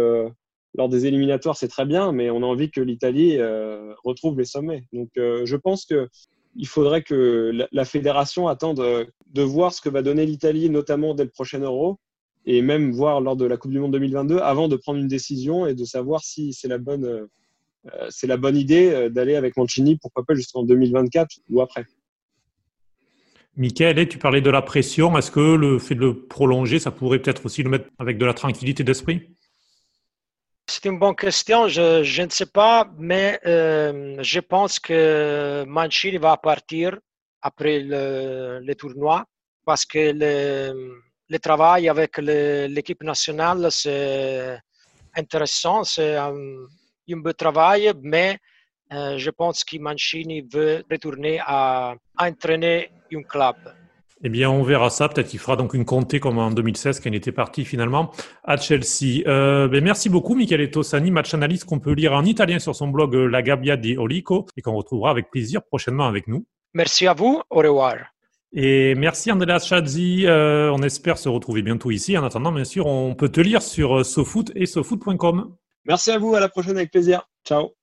lors 0.75 0.91
des 0.91 1.07
éliminatoires, 1.07 1.57
c'est 1.57 1.69
très 1.69 1.87
bien, 1.87 2.13
mais 2.13 2.29
on 2.29 2.43
a 2.43 2.47
envie 2.47 2.71
que 2.71 2.83
l'Italie 2.83 3.39
retrouve 4.05 4.39
les 4.39 4.45
sommets. 4.45 4.85
Donc 4.93 5.09
je 5.15 5.57
pense 5.57 5.87
que 5.87 6.11
il 6.57 6.67
faudrait 6.67 7.03
que 7.03 7.67
la, 7.71 7.85
fédération 7.85 8.49
attende 8.49 8.79
de 8.79 9.43
voir 9.43 9.73
ce 9.73 9.81
que 9.81 9.89
va 9.89 10.03
donner 10.03 10.27
l'Italie, 10.27 10.71
notamment 10.71 11.15
dès 11.15 11.25
le 11.25 11.31
prochain 11.31 11.61
Euro, 11.61 11.99
et 12.47 12.63
même 12.63 12.93
voir 12.93 13.21
lors 13.21 13.37
de 13.37 13.45
la 13.45 13.57
Coupe 13.57 13.73
du 13.73 13.81
Monde 13.81 13.93
2022, 13.93 14.39
avant 14.39 14.69
de 14.69 14.77
prendre 14.77 15.01
une 15.01 15.09
décision 15.09 15.67
et 15.67 15.75
de 15.75 15.85
savoir 15.85 16.23
si 16.23 16.53
c'est 16.53 16.69
la 16.69 16.79
bonne, 16.79 17.05
euh, 17.05 18.37
bonne 18.37 18.57
idée 18.57 18.91
euh, 18.91 19.09
d'aller 19.09 19.35
avec 19.35 19.57
Mancini, 19.57 19.97
pourquoi 19.97 20.25
pas 20.25 20.35
jusqu'en 20.35 20.63
2024 20.63 21.41
ou 21.51 21.61
après. 21.61 21.85
Michael, 23.57 24.09
tu 24.09 24.19
parlais 24.19 24.43
de 24.43 24.51
la 24.51 24.63
pression. 24.63 25.17
Est-ce 25.17 25.31
que 25.31 25.41
le 25.41 25.79
fait 25.79 25.95
de 25.95 26.01
le 26.01 26.27
prolonger, 26.27 26.79
ça 26.79 26.91
pourrait 26.91 27.19
peut-être 27.19 27.47
aussi 27.47 27.63
le 27.63 27.71
mettre 27.71 27.89
avec 27.99 28.19
de 28.19 28.27
la 28.27 28.35
tranquillité 28.35 28.85
d'esprit? 28.85 29.31
C'est 30.67 30.87
une 30.87 30.99
bonne 30.99 31.15
question. 31.15 31.69
Je, 31.69 32.23
ne 32.23 32.31
sais 32.31 32.47
pas, 32.47 32.89
mais 32.99 33.39
euh, 33.47 34.17
je 34.21 34.41
pense 34.41 34.79
que 34.79 35.65
Mancini 35.67 36.19
va 36.19 36.37
partir 36.37 36.99
après 37.41 37.81
le, 37.81 38.75
tournoi 38.75 39.25
parce 39.65 39.85
que 39.85 40.13
le, 40.13 41.39
travail 41.39 41.89
avec 41.89 42.19
l'équipe 42.19 43.03
nationale, 43.03 43.69
c'est 43.71 44.59
intéressant, 45.15 45.85
c'est 45.85 46.17
un, 46.17 46.35
un 46.35 47.17
beau 47.17 47.33
travail, 47.33 47.93
mais 48.03 48.39
euh, 48.93 49.19
je 49.19 49.31
pense 49.31 49.65
que 49.65 49.79
Mancini 49.79 50.43
veut 50.53 50.85
retourner 50.91 51.41
à 51.45 51.95
entraîner 52.19 52.91
un 53.13 53.23
club. 53.23 53.57
Eh 54.27 54.29
bien, 54.29 54.51
on 54.51 54.65
verra 54.65 54.91
ça. 54.91 55.09
Peut-être 55.09 55.29
qu'il 55.29 55.39
fera 55.39 55.55
donc 55.55 55.73
une 55.73 55.85
comté 55.85 56.19
comme 56.19 56.39
en 56.39 56.51
2016, 56.51 56.99
quand 56.99 57.11
il 57.11 57.15
était 57.15 57.31
parti 57.31 57.65
finalement 57.65 58.11
à 58.43 58.57
Chelsea. 58.57 59.23
Euh, 59.29 59.69
ben 59.69 59.85
merci 59.85 60.09
beaucoup, 60.09 60.35
Michele 60.35 60.69
Tosani, 60.69 61.13
match 61.13 61.33
analyse 61.33 61.63
qu'on 61.63 61.79
peut 61.79 61.93
lire 61.93 62.13
en 62.13 62.25
italien 62.25 62.59
sur 62.59 62.75
son 62.75 62.89
blog 62.89 63.15
La 63.15 63.41
Gabbia 63.41 63.77
di 63.77 63.97
Olico 63.97 64.47
et 64.57 64.63
qu'on 64.63 64.75
retrouvera 64.75 65.11
avec 65.11 65.31
plaisir 65.31 65.63
prochainement 65.63 66.09
avec 66.09 66.27
nous. 66.27 66.45
Merci 66.75 67.07
à 67.07 67.15
vous. 67.15 67.41
Au 67.51 67.59
revoir. 67.59 67.99
Et 68.53 68.97
merci 68.97 69.31
Andreas 69.31 69.61
Chazzi. 69.61 70.27
Euh, 70.27 70.73
on 70.73 70.83
espère 70.83 71.19
se 71.19 71.29
retrouver 71.29 71.63
bientôt 71.63 71.93
ici. 71.93 72.19
En 72.19 72.25
attendant, 72.25 72.51
bien 72.51 72.65
sûr, 72.65 72.87
on 72.87 73.15
peut 73.15 73.29
te 73.29 73.41
lire 73.41 73.63
sur 73.63 74.05
SoFoot 74.05 74.51
et 74.57 74.67
SoFoot.com. 74.67 75.55
Merci 75.85 76.11
à 76.11 76.19
vous. 76.19 76.35
À 76.35 76.41
la 76.41 76.49
prochaine 76.49 76.77
avec 76.77 76.91
plaisir. 76.91 77.29
Ciao. 77.47 77.77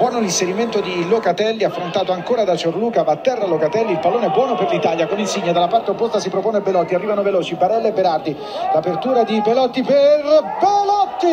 Buono 0.00 0.20
l'inserimento 0.20 0.80
di 0.80 1.06
Locatelli, 1.06 1.62
affrontato 1.62 2.10
ancora 2.12 2.42
da 2.42 2.56
Ciorluca, 2.56 3.02
va 3.02 3.12
a 3.12 3.16
terra 3.16 3.44
Locatelli, 3.44 3.92
il 3.92 3.98
pallone 3.98 4.28
è 4.28 4.30
buono 4.30 4.54
per 4.54 4.70
l'Italia, 4.70 5.06
con 5.06 5.18
Insigne. 5.18 5.52
Dalla 5.52 5.68
parte 5.68 5.90
opposta 5.90 6.18
si 6.18 6.30
propone 6.30 6.62
Belotti, 6.62 6.94
arrivano 6.94 7.20
veloci 7.20 7.54
Barella 7.54 7.88
e 7.88 7.92
Berardi, 7.92 8.34
l'apertura 8.72 9.24
di 9.24 9.42
Belotti 9.42 9.82
per 9.82 10.22
Belotti, 10.58 11.28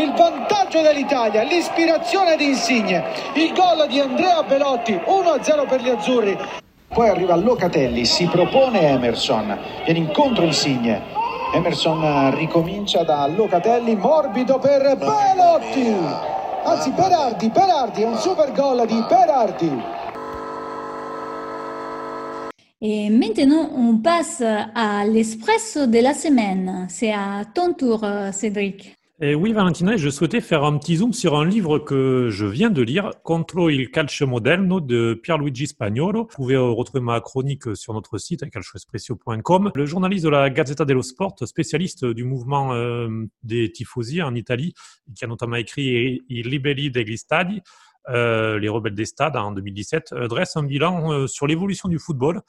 il 0.00 0.14
vantaggio 0.16 0.80
dell'Italia, 0.80 1.42
l'ispirazione 1.42 2.36
di 2.36 2.46
Insigne, 2.46 3.04
il 3.34 3.52
gol 3.52 3.86
di 3.86 4.00
Andrea 4.00 4.42
Belotti, 4.44 4.94
1-0 4.94 5.68
per 5.68 5.82
gli 5.82 5.90
azzurri. 5.90 6.38
Poi 6.88 7.08
arriva 7.10 7.36
Locatelli, 7.36 8.06
si 8.06 8.24
propone 8.28 8.80
Emerson, 8.80 9.58
viene 9.84 9.98
incontro 9.98 10.44
Insigne, 10.44 11.02
Emerson 11.52 12.34
ricomincia 12.34 13.02
da 13.02 13.26
Locatelli, 13.26 13.94
morbido 13.94 14.58
per 14.58 14.96
Belotti. 14.96 16.40
Anzi, 16.64 16.92
Berardi, 16.92 17.48
Berardi, 17.48 18.04
un 18.04 18.16
super 18.18 18.52
gol 18.52 18.86
di 18.86 19.02
Berardi. 19.08 19.70
Et 22.80 23.10
maintenant, 23.10 23.70
on 23.76 23.98
passe 23.98 24.42
à 24.42 25.04
l'espresso 25.04 25.86
de 25.86 25.98
la 25.98 26.14
semaine. 26.14 26.86
C'est 26.88 27.12
à 27.12 27.44
ton 27.52 27.72
tour, 27.72 28.06
Cédric. 28.32 28.96
Et 29.24 29.36
oui, 29.36 29.52
Valentina, 29.52 29.96
je 29.96 30.10
souhaitais 30.10 30.40
faire 30.40 30.64
un 30.64 30.76
petit 30.78 30.96
zoom 30.96 31.12
sur 31.12 31.36
un 31.36 31.44
livre 31.44 31.78
que 31.78 32.26
je 32.28 32.44
viens 32.44 32.70
de 32.70 32.82
lire, 32.82 33.12
Contro 33.22 33.70
il 33.70 33.88
calcio 33.92 34.26
moderno 34.26 34.80
de 34.80 35.14
Pierluigi 35.14 35.68
Spagnolo. 35.68 36.22
Vous 36.22 36.34
pouvez 36.34 36.56
retrouver 36.56 37.00
ma 37.00 37.20
chronique 37.20 37.76
sur 37.76 37.94
notre 37.94 38.18
site, 38.18 38.50
calcioespresso.com. 38.50 39.70
Le 39.76 39.86
journaliste 39.86 40.24
de 40.24 40.28
la 40.28 40.50
Gazzetta 40.50 40.84
dello 40.84 41.02
Sport, 41.02 41.36
spécialiste 41.44 42.04
du 42.04 42.24
mouvement 42.24 42.74
euh, 42.74 43.26
des 43.44 43.70
tifosi 43.70 44.20
en 44.22 44.34
Italie, 44.34 44.74
qui 45.14 45.24
a 45.24 45.28
notamment 45.28 45.54
écrit 45.54 46.20
I 46.28 46.42
Libelli 46.42 46.90
degli 46.90 47.16
Stadi, 47.16 47.62
euh, 48.08 48.58
les 48.58 48.68
rebelles 48.68 48.96
des 48.96 49.04
stades 49.04 49.36
en 49.36 49.52
2017, 49.52 50.14
euh, 50.14 50.26
dresse 50.26 50.56
un 50.56 50.64
bilan 50.64 51.28
sur 51.28 51.46
l'évolution 51.46 51.88
du 51.88 52.00
football 52.00 52.40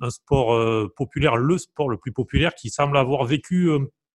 un 0.00 0.10
sport 0.10 0.90
populaire, 0.96 1.36
le 1.36 1.56
sport 1.56 1.88
le 1.88 1.98
plus 1.98 2.10
populaire 2.10 2.56
qui 2.56 2.68
semble 2.68 2.96
avoir 2.96 3.24
vécu 3.26 3.70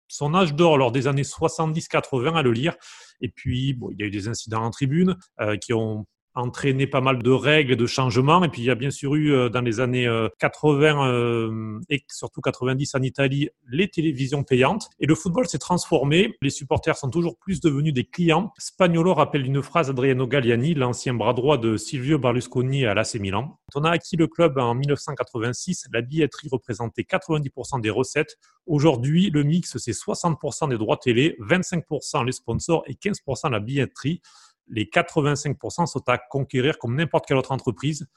son 0.09 0.33
âge 0.35 0.53
d'or 0.53 0.77
lors 0.77 0.91
des 0.91 1.07
années 1.07 1.23
70-80 1.23 2.33
à 2.35 2.41
le 2.41 2.51
lire. 2.51 2.75
Et 3.21 3.29
puis, 3.29 3.73
bon, 3.73 3.89
il 3.91 3.99
y 3.99 4.03
a 4.03 4.07
eu 4.07 4.11
des 4.11 4.27
incidents 4.27 4.63
en 4.63 4.71
tribune 4.71 5.15
euh, 5.39 5.55
qui 5.55 5.73
ont 5.73 6.05
entraîné 6.35 6.87
pas 6.87 7.01
mal 7.01 7.21
de 7.21 7.31
règles 7.31 7.75
de 7.75 7.85
changements. 7.85 8.43
Et 8.43 8.49
puis, 8.49 8.61
il 8.61 8.65
y 8.65 8.69
a 8.69 8.75
bien 8.75 8.91
sûr 8.91 9.15
eu 9.15 9.31
euh, 9.31 9.49
dans 9.49 9.61
les 9.61 9.79
années 9.79 10.07
80 10.39 11.07
euh, 11.07 11.79
et 11.89 12.03
surtout 12.07 12.41
90 12.41 12.95
en 12.95 13.01
Italie 13.01 13.49
les 13.67 13.87
télévisions 13.87 14.43
payantes. 14.43 14.89
Et 14.99 15.05
le 15.05 15.15
football 15.15 15.47
s'est 15.47 15.57
transformé. 15.57 16.37
Les 16.41 16.49
supporters 16.49 16.97
sont 16.97 17.09
toujours 17.09 17.37
plus 17.37 17.61
devenus 17.61 17.93
des 17.93 18.05
clients. 18.05 18.51
Spagnolo 18.57 19.13
rappelle 19.13 19.45
une 19.45 19.61
phrase 19.61 19.87
d'Adriano 19.87 20.27
Galliani, 20.27 20.73
l'ancien 20.73 21.13
bras 21.13 21.33
droit 21.33 21.57
de 21.57 21.77
Silvio 21.77 22.19
Berlusconi 22.19 22.85
à 22.85 22.93
l'AC 22.93 23.15
Milan. 23.15 23.59
Quand 23.71 23.81
on 23.81 23.83
a 23.83 23.91
acquis 23.91 24.15
le 24.15 24.27
club 24.27 24.57
en 24.57 24.75
1986, 24.75 25.87
la 25.93 26.01
billetterie 26.01 26.49
représentait 26.51 27.03
90% 27.03 27.81
des 27.81 27.89
recettes. 27.89 28.37
Aujourd'hui, 28.65 29.29
le 29.31 29.43
mix, 29.43 29.77
c'est 29.77 29.91
60% 29.91 30.69
des 30.69 30.77
droits 30.77 30.97
télé, 30.97 31.35
25% 31.39 32.25
les 32.25 32.31
sponsors 32.31 32.83
et 32.87 32.93
15% 32.93 33.51
la 33.51 33.59
billetterie 33.59 34.21
les 34.69 34.85
85% 34.85 35.87
sont 35.87 36.07
à 36.07 36.17
conquérir 36.17 36.77
comme 36.77 36.95
n'importe 36.95 37.25
quelle 37.27 37.37
autre 37.37 37.51
entreprise. 37.51 38.07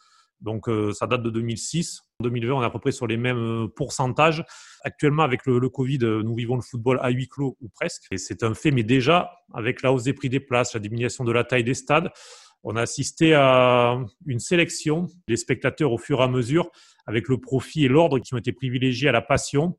Donc, 0.43 0.69
euh, 0.69 0.93
ça 0.93 1.07
date 1.07 1.23
de 1.23 1.31
2006. 1.31 2.03
En 2.19 2.25
2020, 2.25 2.55
on 2.55 2.63
est 2.63 2.67
à 2.67 2.71
peu 2.71 2.81
près 2.81 2.93
sur 2.93 3.07
les 3.07 3.17
mêmes 3.17 3.39
euh, 3.39 3.69
pourcentages. 3.69 4.45
Actuellement, 4.83 5.23
avec 5.23 5.47
le, 5.47 5.69
Covid, 5.69 6.01
euh, 6.03 6.23
nous 6.23 6.35
vivons 6.35 6.57
le 6.57 6.63
football 6.63 6.99
à 7.01 7.11
huis 7.11 7.29
clos 7.29 7.57
ou 7.61 7.69
presque. 7.69 8.05
Et 8.11 8.19
c'est 8.19 8.43
un 8.43 8.55
fait, 8.55 8.73
mais 8.73 8.83
déjà, 8.83 9.31
avec 9.55 9.83
la 9.83 9.93
hausse 9.93 10.03
des 10.03 10.13
prix 10.13 10.29
des 10.29 10.41
places, 10.41 10.75
la 10.75 10.81
diminution 10.81 11.25
de 11.25 11.33
la 11.33 11.45
taille 11.45 11.65
des 11.65 11.75
stades, 11.75 12.11
on 12.65 12.77
a 12.77 12.83
assisté 12.83 13.35
à 13.35 13.99
une 14.27 14.39
sélection 14.39 15.07
des 15.27 15.37
spectateurs 15.37 15.93
au 15.93 15.99
fur 15.99 16.21
et 16.21 16.25
à 16.25 16.29
mesure, 16.29 16.71
avec 17.07 17.29
le 17.29 17.39
profit 17.41 17.85
et 17.85 17.89
l'ordre 17.89 18.19
qui 18.19 18.35
ont 18.35 18.39
été 18.39 18.53
privilégiés 18.53 19.09
à 19.09 19.13
la 19.13 19.23
passion. 19.23 19.77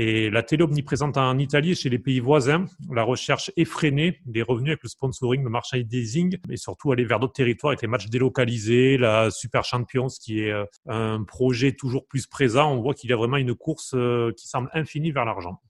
Et 0.00 0.30
la 0.30 0.44
télé 0.44 0.62
omniprésente 0.62 1.16
en 1.16 1.36
Italie 1.38 1.72
et 1.72 1.74
chez 1.74 1.88
les 1.88 1.98
pays 1.98 2.20
voisins, 2.20 2.66
la 2.88 3.02
recherche 3.02 3.50
effrénée 3.56 4.20
des 4.26 4.42
revenus 4.42 4.70
avec 4.70 4.84
le 4.84 4.88
sponsoring, 4.88 5.42
le 5.42 5.50
marchandising, 5.50 6.38
mais 6.46 6.56
surtout 6.56 6.92
aller 6.92 7.04
vers 7.04 7.18
d'autres 7.18 7.32
territoires 7.32 7.72
avec 7.72 7.82
les 7.82 7.88
matchs 7.88 8.06
délocalisés, 8.06 8.96
la 8.96 9.32
Super 9.32 9.64
Champions 9.64 10.06
qui 10.06 10.42
est 10.42 10.52
euh, 10.52 10.64
un 10.86 11.24
projet 11.24 11.72
toujours 11.72 12.06
plus 12.06 12.28
présent. 12.28 12.72
On 12.72 12.80
voit 12.80 12.94
qu'il 12.94 13.10
y 13.10 13.12
a 13.12 13.16
vraiment 13.16 13.38
une 13.38 13.56
course 13.56 13.90
euh, 13.96 14.30
qui 14.36 14.46
semble 14.46 14.70
infinie 14.72 15.10
vers 15.10 15.24
l'argent. 15.24 15.60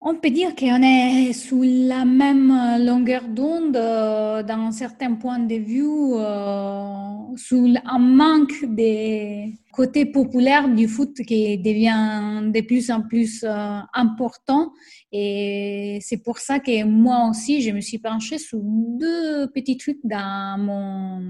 On 0.00 0.14
peut 0.14 0.30
dire 0.30 0.54
qu'on 0.54 0.82
est 0.82 1.32
sous 1.32 1.62
la 1.62 2.04
même 2.04 2.84
longueur 2.84 3.26
d'onde 3.28 3.72
dans 3.72 4.70
certains 4.70 5.14
points 5.14 5.38
de 5.38 5.54
vue, 5.56 5.84
euh, 6.14 7.36
sous 7.36 7.74
un 7.84 7.98
manque 7.98 8.64
des 8.66 9.54
côtés 9.72 10.06
populaires 10.06 10.68
du 10.68 10.86
foot 10.86 11.14
qui 11.26 11.58
devient 11.58 12.50
de 12.52 12.60
plus 12.60 12.90
en 12.90 13.02
plus 13.02 13.42
euh, 13.42 13.80
important. 13.94 14.72
Et 15.12 15.98
c'est 16.02 16.22
pour 16.22 16.38
ça 16.38 16.60
que 16.60 16.84
moi 16.84 17.28
aussi, 17.30 17.62
je 17.62 17.70
me 17.70 17.80
suis 17.80 17.98
penchée 17.98 18.38
sur 18.38 18.60
deux 18.62 19.50
petits 19.52 19.78
trucs 19.78 20.00
dans 20.04 20.56
mon, 20.58 21.22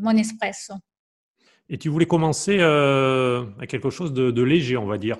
mon 0.00 0.16
espresso. 0.16 0.74
Et 1.68 1.78
tu 1.78 1.88
voulais 1.88 2.06
commencer 2.06 2.56
euh, 2.60 3.44
à 3.60 3.66
quelque 3.66 3.90
chose 3.90 4.12
de, 4.12 4.42
léger, 4.42 4.76
on 4.76 4.86
va 4.86 4.98
dire. 4.98 5.18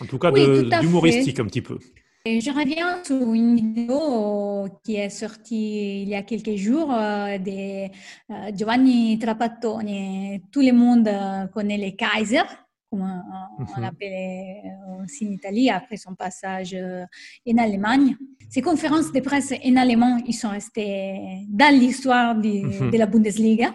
En 0.00 0.06
tout 0.06 0.18
cas, 0.18 0.30
d'humoristique 0.30 1.40
un 1.40 1.46
petit 1.46 1.62
peu. 1.62 1.78
Je 2.26 2.50
reviens 2.50 3.04
sur 3.04 3.34
une 3.34 3.56
vidéo 3.56 4.66
qui 4.82 4.96
est 4.96 5.10
sortie 5.10 6.00
il 6.04 6.08
y 6.08 6.14
a 6.14 6.22
quelques 6.22 6.56
jours 6.56 6.90
euh, 6.90 7.36
de 7.36 7.84
euh, 7.84 8.50
Giovanni 8.56 9.18
Trapattoni. 9.18 10.40
Tout 10.50 10.62
le 10.62 10.72
monde 10.72 11.10
connaît 11.52 11.76
les 11.76 11.94
Kaiser, 11.94 12.40
comme 12.90 13.02
on, 13.02 13.62
mhm. 13.62 13.82
l'appelait 13.82 14.62
aussi 15.02 15.28
en 15.28 15.32
Italie 15.32 15.68
après 15.68 15.98
son 15.98 16.14
passage 16.14 16.74
en 16.74 17.58
Allemagne. 17.58 18.16
Ces 18.48 18.62
conférences 18.62 19.12
de 19.12 19.20
presse 19.20 19.52
en 19.52 19.76
allemand, 19.76 20.18
ils 20.26 20.32
sont 20.32 20.48
restées 20.48 21.44
dans 21.50 21.78
l'histoire 21.78 22.34
mhm. 22.34 22.90
de 22.90 22.96
la 22.96 23.04
Bundesliga 23.04 23.74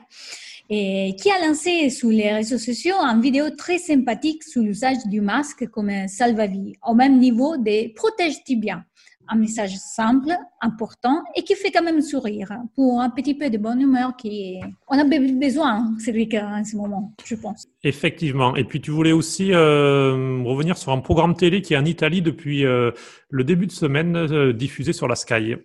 et 0.70 1.16
qui 1.20 1.30
a 1.32 1.46
lancé 1.46 1.90
sur 1.90 2.10
les 2.10 2.32
réseaux 2.32 2.60
sociaux 2.60 2.96
une 3.00 3.22
vidéo 3.22 3.50
très 3.50 3.80
sympathique 3.80 4.44
sur 4.44 4.62
l'usage 4.62 5.06
du 5.08 5.20
masque 5.20 5.68
comme 5.70 5.90
un 5.90 6.08
salva-vie, 6.08 6.74
au 6.88 6.94
même 6.94 7.18
niveau 7.18 7.58
des 7.58 7.92
protège-t 7.96 8.56
bien. 8.56 8.86
Un 9.32 9.36
message 9.36 9.76
simple, 9.78 10.36
important 10.60 11.22
et 11.36 11.44
qui 11.44 11.54
fait 11.54 11.72
quand 11.72 11.84
même 11.84 12.02
sourire 12.02 12.52
pour 12.76 13.00
un 13.00 13.12
petit 13.12 13.36
peu 13.36 13.52
de 13.52 13.60
bonne 13.60 13.80
humeur 13.80 14.16
qui 14.16 14.60
on 14.88 14.98
a 14.98 15.04
besoin, 15.04 15.94
Cédric, 16.00 16.34
en 16.34 16.64
ce 16.66 16.76
moment, 16.76 17.14
je 17.24 17.36
pense. 17.36 17.68
Effectivement. 17.84 18.56
Et 18.56 18.64
puis 18.64 18.82
tu 18.82 18.90
voulais 18.90 19.12
aussi 19.12 19.54
euh, 19.54 20.42
revenir 20.44 20.80
sur 20.80 20.92
un 20.92 20.98
programme 21.00 21.36
télé 21.36 21.62
qui 21.62 21.76
est 21.76 21.78
en 21.78 21.86
Italie 21.86 22.24
depuis 22.24 22.66
euh, 22.66 22.92
le 23.30 23.44
début 23.44 23.68
de 23.68 23.72
semaine, 23.72 24.16
euh, 24.16 24.52
diffusé 24.52 24.94
sur 24.94 25.08
la 25.08 25.16
Sky. 25.16 25.56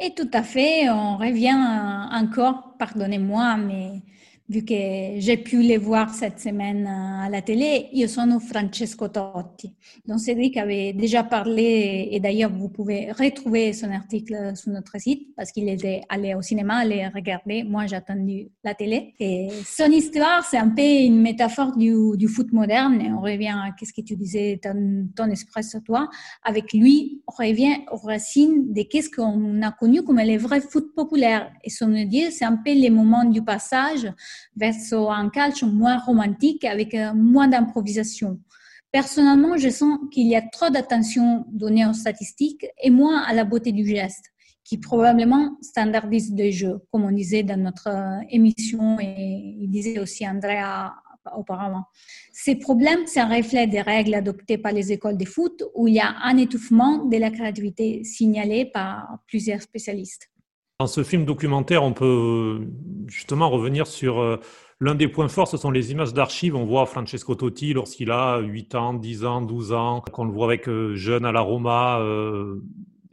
Et 0.00 0.14
tout 0.16 0.30
à 0.32 0.42
fait, 0.42 0.88
on 0.88 1.18
revient 1.18 1.54
encore, 2.12 2.76
pardonnez-moi, 2.78 3.58
mais 3.58 4.02
vu 4.52 4.64
que 4.64 4.74
j'ai 5.18 5.38
pu 5.38 5.62
les 5.62 5.78
voir 5.78 6.12
cette 6.14 6.38
semaine 6.38 6.86
à 6.86 7.28
la 7.30 7.40
télé, 7.40 7.88
io 7.94 8.06
sono 8.06 8.38
Francesco 8.38 9.08
Totti, 9.08 9.74
dont 10.06 10.18
Cédric 10.18 10.58
avait 10.58 10.92
déjà 10.92 11.24
parlé 11.24 12.08
et 12.12 12.20
d'ailleurs 12.20 12.52
vous 12.52 12.68
pouvez 12.68 13.12
retrouver 13.12 13.72
son 13.72 13.90
article 13.90 14.54
sur 14.54 14.70
notre 14.70 15.00
site 15.00 15.34
parce 15.36 15.50
qu'il 15.52 15.68
était 15.70 16.02
allé 16.10 16.34
au 16.34 16.42
cinéma, 16.42 16.76
aller 16.76 17.08
regarder. 17.08 17.64
Moi, 17.64 17.86
j'ai 17.86 17.96
attendu 17.96 18.50
la 18.62 18.74
télé. 18.74 19.14
Et 19.18 19.48
son 19.64 19.90
histoire, 19.90 20.44
c'est 20.44 20.58
un 20.58 20.68
peu 20.68 20.82
une 20.82 21.20
métaphore 21.20 21.74
du, 21.76 21.94
du 22.16 22.28
foot 22.28 22.52
moderne. 22.52 23.00
Et 23.00 23.10
on 23.10 23.20
revient 23.20 23.54
à 23.56 23.70
ce 23.82 23.92
que 23.92 24.02
tu 24.02 24.16
disais, 24.16 24.60
ton, 24.62 25.08
ton 25.16 25.30
à 25.30 25.80
toi. 25.80 26.08
Avec 26.44 26.72
lui, 26.72 27.22
on 27.26 27.42
revient 27.42 27.76
aux 27.90 27.96
racines 27.96 28.72
de 28.72 28.82
qu'est-ce 28.82 29.10
qu'on 29.10 29.62
a 29.62 29.72
connu 29.72 30.02
comme 30.02 30.18
les 30.18 30.36
vrais 30.38 30.60
foot 30.60 30.94
populaires. 30.94 31.50
Et 31.64 31.70
son 31.70 31.94
idée, 31.94 32.30
c'est 32.30 32.44
un 32.44 32.56
peu 32.56 32.72
les 32.72 32.90
moments 32.90 33.24
du 33.24 33.42
passage 33.42 34.12
verso 34.56 35.10
un 35.10 35.28
calcio 35.30 35.66
moins 35.66 35.98
romantique 35.98 36.64
avec 36.64 36.94
euh, 36.94 37.14
moins 37.14 37.48
d'improvisation. 37.48 38.40
Personnellement, 38.90 39.56
je 39.56 39.70
sens 39.70 39.98
qu'il 40.10 40.26
y 40.28 40.36
a 40.36 40.42
trop 40.42 40.68
d'attention 40.68 41.46
donnée 41.48 41.86
aux 41.86 41.94
statistiques 41.94 42.66
et 42.82 42.90
moins 42.90 43.22
à 43.22 43.32
la 43.32 43.44
beauté 43.44 43.72
du 43.72 43.86
geste, 43.86 44.26
qui 44.64 44.78
probablement 44.78 45.56
standardise 45.62 46.34
le 46.36 46.50
jeu, 46.50 46.80
comme 46.90 47.04
on 47.04 47.10
disait 47.10 47.42
dans 47.42 47.60
notre 47.60 47.88
euh, 47.88 48.20
émission 48.30 48.98
et 49.00 49.56
il 49.60 49.68
disait 49.70 49.98
aussi 49.98 50.28
Andrea 50.28 50.92
auparavant. 51.36 51.84
Ces 52.32 52.56
problèmes, 52.56 53.06
c'est 53.06 53.20
un 53.20 53.28
reflet 53.28 53.66
des 53.66 53.80
règles 53.80 54.14
adoptées 54.14 54.58
par 54.58 54.72
les 54.72 54.92
écoles 54.92 55.16
de 55.16 55.24
foot 55.24 55.62
où 55.74 55.88
il 55.88 55.94
y 55.94 56.00
a 56.00 56.16
un 56.22 56.36
étouffement 56.36 57.04
de 57.04 57.16
la 57.16 57.30
créativité 57.30 58.04
signalé 58.04 58.64
par 58.66 59.18
plusieurs 59.26 59.62
spécialistes. 59.62 60.31
Dans 60.82 60.88
ce 60.88 61.04
film 61.04 61.24
documentaire, 61.24 61.84
on 61.84 61.92
peut 61.92 62.66
justement 63.06 63.48
revenir 63.48 63.86
sur 63.86 64.20
euh, 64.20 64.40
l'un 64.80 64.96
des 64.96 65.06
points 65.06 65.28
forts, 65.28 65.46
ce 65.46 65.56
sont 65.56 65.70
les 65.70 65.92
images 65.92 66.12
d'archives. 66.12 66.56
On 66.56 66.64
voit 66.64 66.86
Francesco 66.86 67.36
Totti 67.36 67.72
lorsqu'il 67.72 68.10
a 68.10 68.40
8 68.40 68.74
ans, 68.74 68.92
10 68.92 69.24
ans, 69.24 69.42
12 69.42 69.72
ans, 69.74 70.00
qu'on 70.00 70.24
le 70.24 70.32
voit 70.32 70.46
avec 70.46 70.68
euh, 70.68 70.96
jeune 70.96 71.24
à 71.24 71.30
la 71.30 71.40
Roma. 71.40 72.00
Euh, 72.00 72.60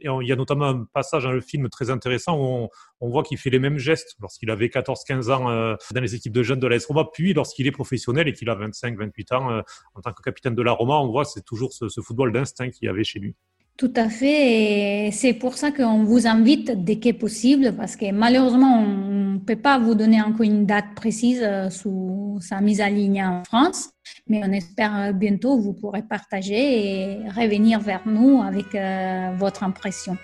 et 0.00 0.08
il 0.08 0.26
y 0.26 0.32
a 0.32 0.34
notamment 0.34 0.64
un 0.64 0.84
passage 0.92 1.22
dans 1.22 1.30
le 1.30 1.40
film 1.40 1.68
très 1.68 1.90
intéressant 1.90 2.36
où 2.36 2.68
on, 3.00 3.08
voit 3.08 3.22
qu'il 3.22 3.38
fait 3.38 3.50
les 3.50 3.60
mêmes 3.60 3.78
gestes 3.78 4.16
lorsqu'il 4.18 4.50
avait 4.50 4.66
14-15 4.66 5.30
ans 5.30 5.76
dans 5.94 6.00
les 6.00 6.16
équipes 6.16 6.32
de 6.32 6.42
jeunes 6.42 6.58
de 6.58 6.66
l'AS 6.66 6.86
Roma, 6.86 7.04
puis 7.12 7.34
lorsqu'il 7.34 7.68
est 7.68 7.70
professionnel 7.70 8.26
et 8.26 8.32
qu'il 8.32 8.50
a 8.50 8.56
25-28 8.56 9.34
ans 9.36 9.62
en 9.94 10.00
tant 10.00 10.12
que 10.12 10.22
capitaine 10.22 10.56
de 10.56 10.62
la 10.62 10.72
Roma, 10.72 10.94
on 10.94 11.08
voit 11.08 11.24
c'est 11.24 11.44
toujours 11.44 11.72
ce, 11.72 11.88
ce 11.88 12.00
football 12.00 12.32
d'instinct 12.32 12.70
qu'il 12.70 12.86
y 12.86 12.88
avait 12.88 13.04
chez 13.04 13.20
lui. 13.20 13.36
Tout 13.80 13.94
à 13.96 14.10
fait. 14.10 15.06
Et 15.06 15.10
c'est 15.10 15.32
pour 15.32 15.54
ça 15.54 15.72
qu'on 15.72 16.04
vous 16.04 16.26
invite 16.26 16.84
dès 16.84 16.98
que 16.98 17.12
possible, 17.12 17.72
parce 17.74 17.96
que 17.96 18.12
malheureusement, 18.12 18.78
on 18.78 19.32
ne 19.32 19.38
peut 19.38 19.56
pas 19.56 19.78
vous 19.78 19.94
donner 19.94 20.20
encore 20.20 20.42
une 20.42 20.66
date 20.66 20.94
précise 20.94 21.40
euh, 21.42 21.70
sous 21.70 22.36
sa 22.42 22.60
mise 22.60 22.82
en 22.82 22.88
ligne 22.88 23.24
en 23.24 23.42
France. 23.42 23.88
Mais 24.28 24.42
on 24.44 24.52
espère 24.52 25.14
bientôt 25.14 25.58
vous 25.58 25.72
pourrez 25.72 26.02
partager 26.02 27.14
et 27.14 27.28
revenir 27.30 27.80
vers 27.80 28.02
nous 28.04 28.42
avec 28.42 28.74
euh, 28.74 29.30
votre 29.38 29.64
impression. 29.64 30.18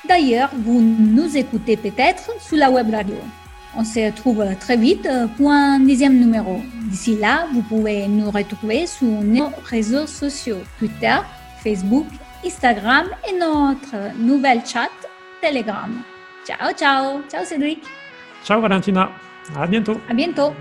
D'ailleurs, 0.09 0.51
vous 0.55 0.81
nous 0.81 1.37
écoutez 1.37 1.77
peut-être 1.77 2.31
sur 2.41 2.57
la 2.57 2.71
web 2.71 2.95
radio. 2.95 3.17
On 3.77 3.83
se 3.83 4.07
retrouve 4.07 4.45
très 4.61 4.77
vite 4.77 5.09
pour 5.37 5.51
un 5.51 5.81
dixième 5.81 6.17
numéro. 6.17 6.61
D'ici 6.85 7.17
là, 7.17 7.49
vous 7.53 7.63
pouvez 7.63 8.07
nous 8.07 8.31
retrouver 8.31 8.87
sur 8.87 9.09
nos 9.09 9.51
réseaux 9.65 10.07
sociaux 10.07 10.59
Twitter, 10.79 11.17
Facebook 11.65 12.07
Instagram 12.45 13.07
et 13.29 13.33
notre 13.33 14.17
nouvelle 14.19 14.65
chat 14.65 14.91
Telegram. 15.41 15.91
Ciao, 16.45 16.73
ciao. 16.73 17.23
Ciao 17.29 17.45
Cédric. 17.45 17.83
Ciao 18.45 18.61
Valentina. 18.61 19.11
À 19.57 19.67
bientôt. 19.67 20.01
À 20.09 20.15
bientôt. 20.15 20.53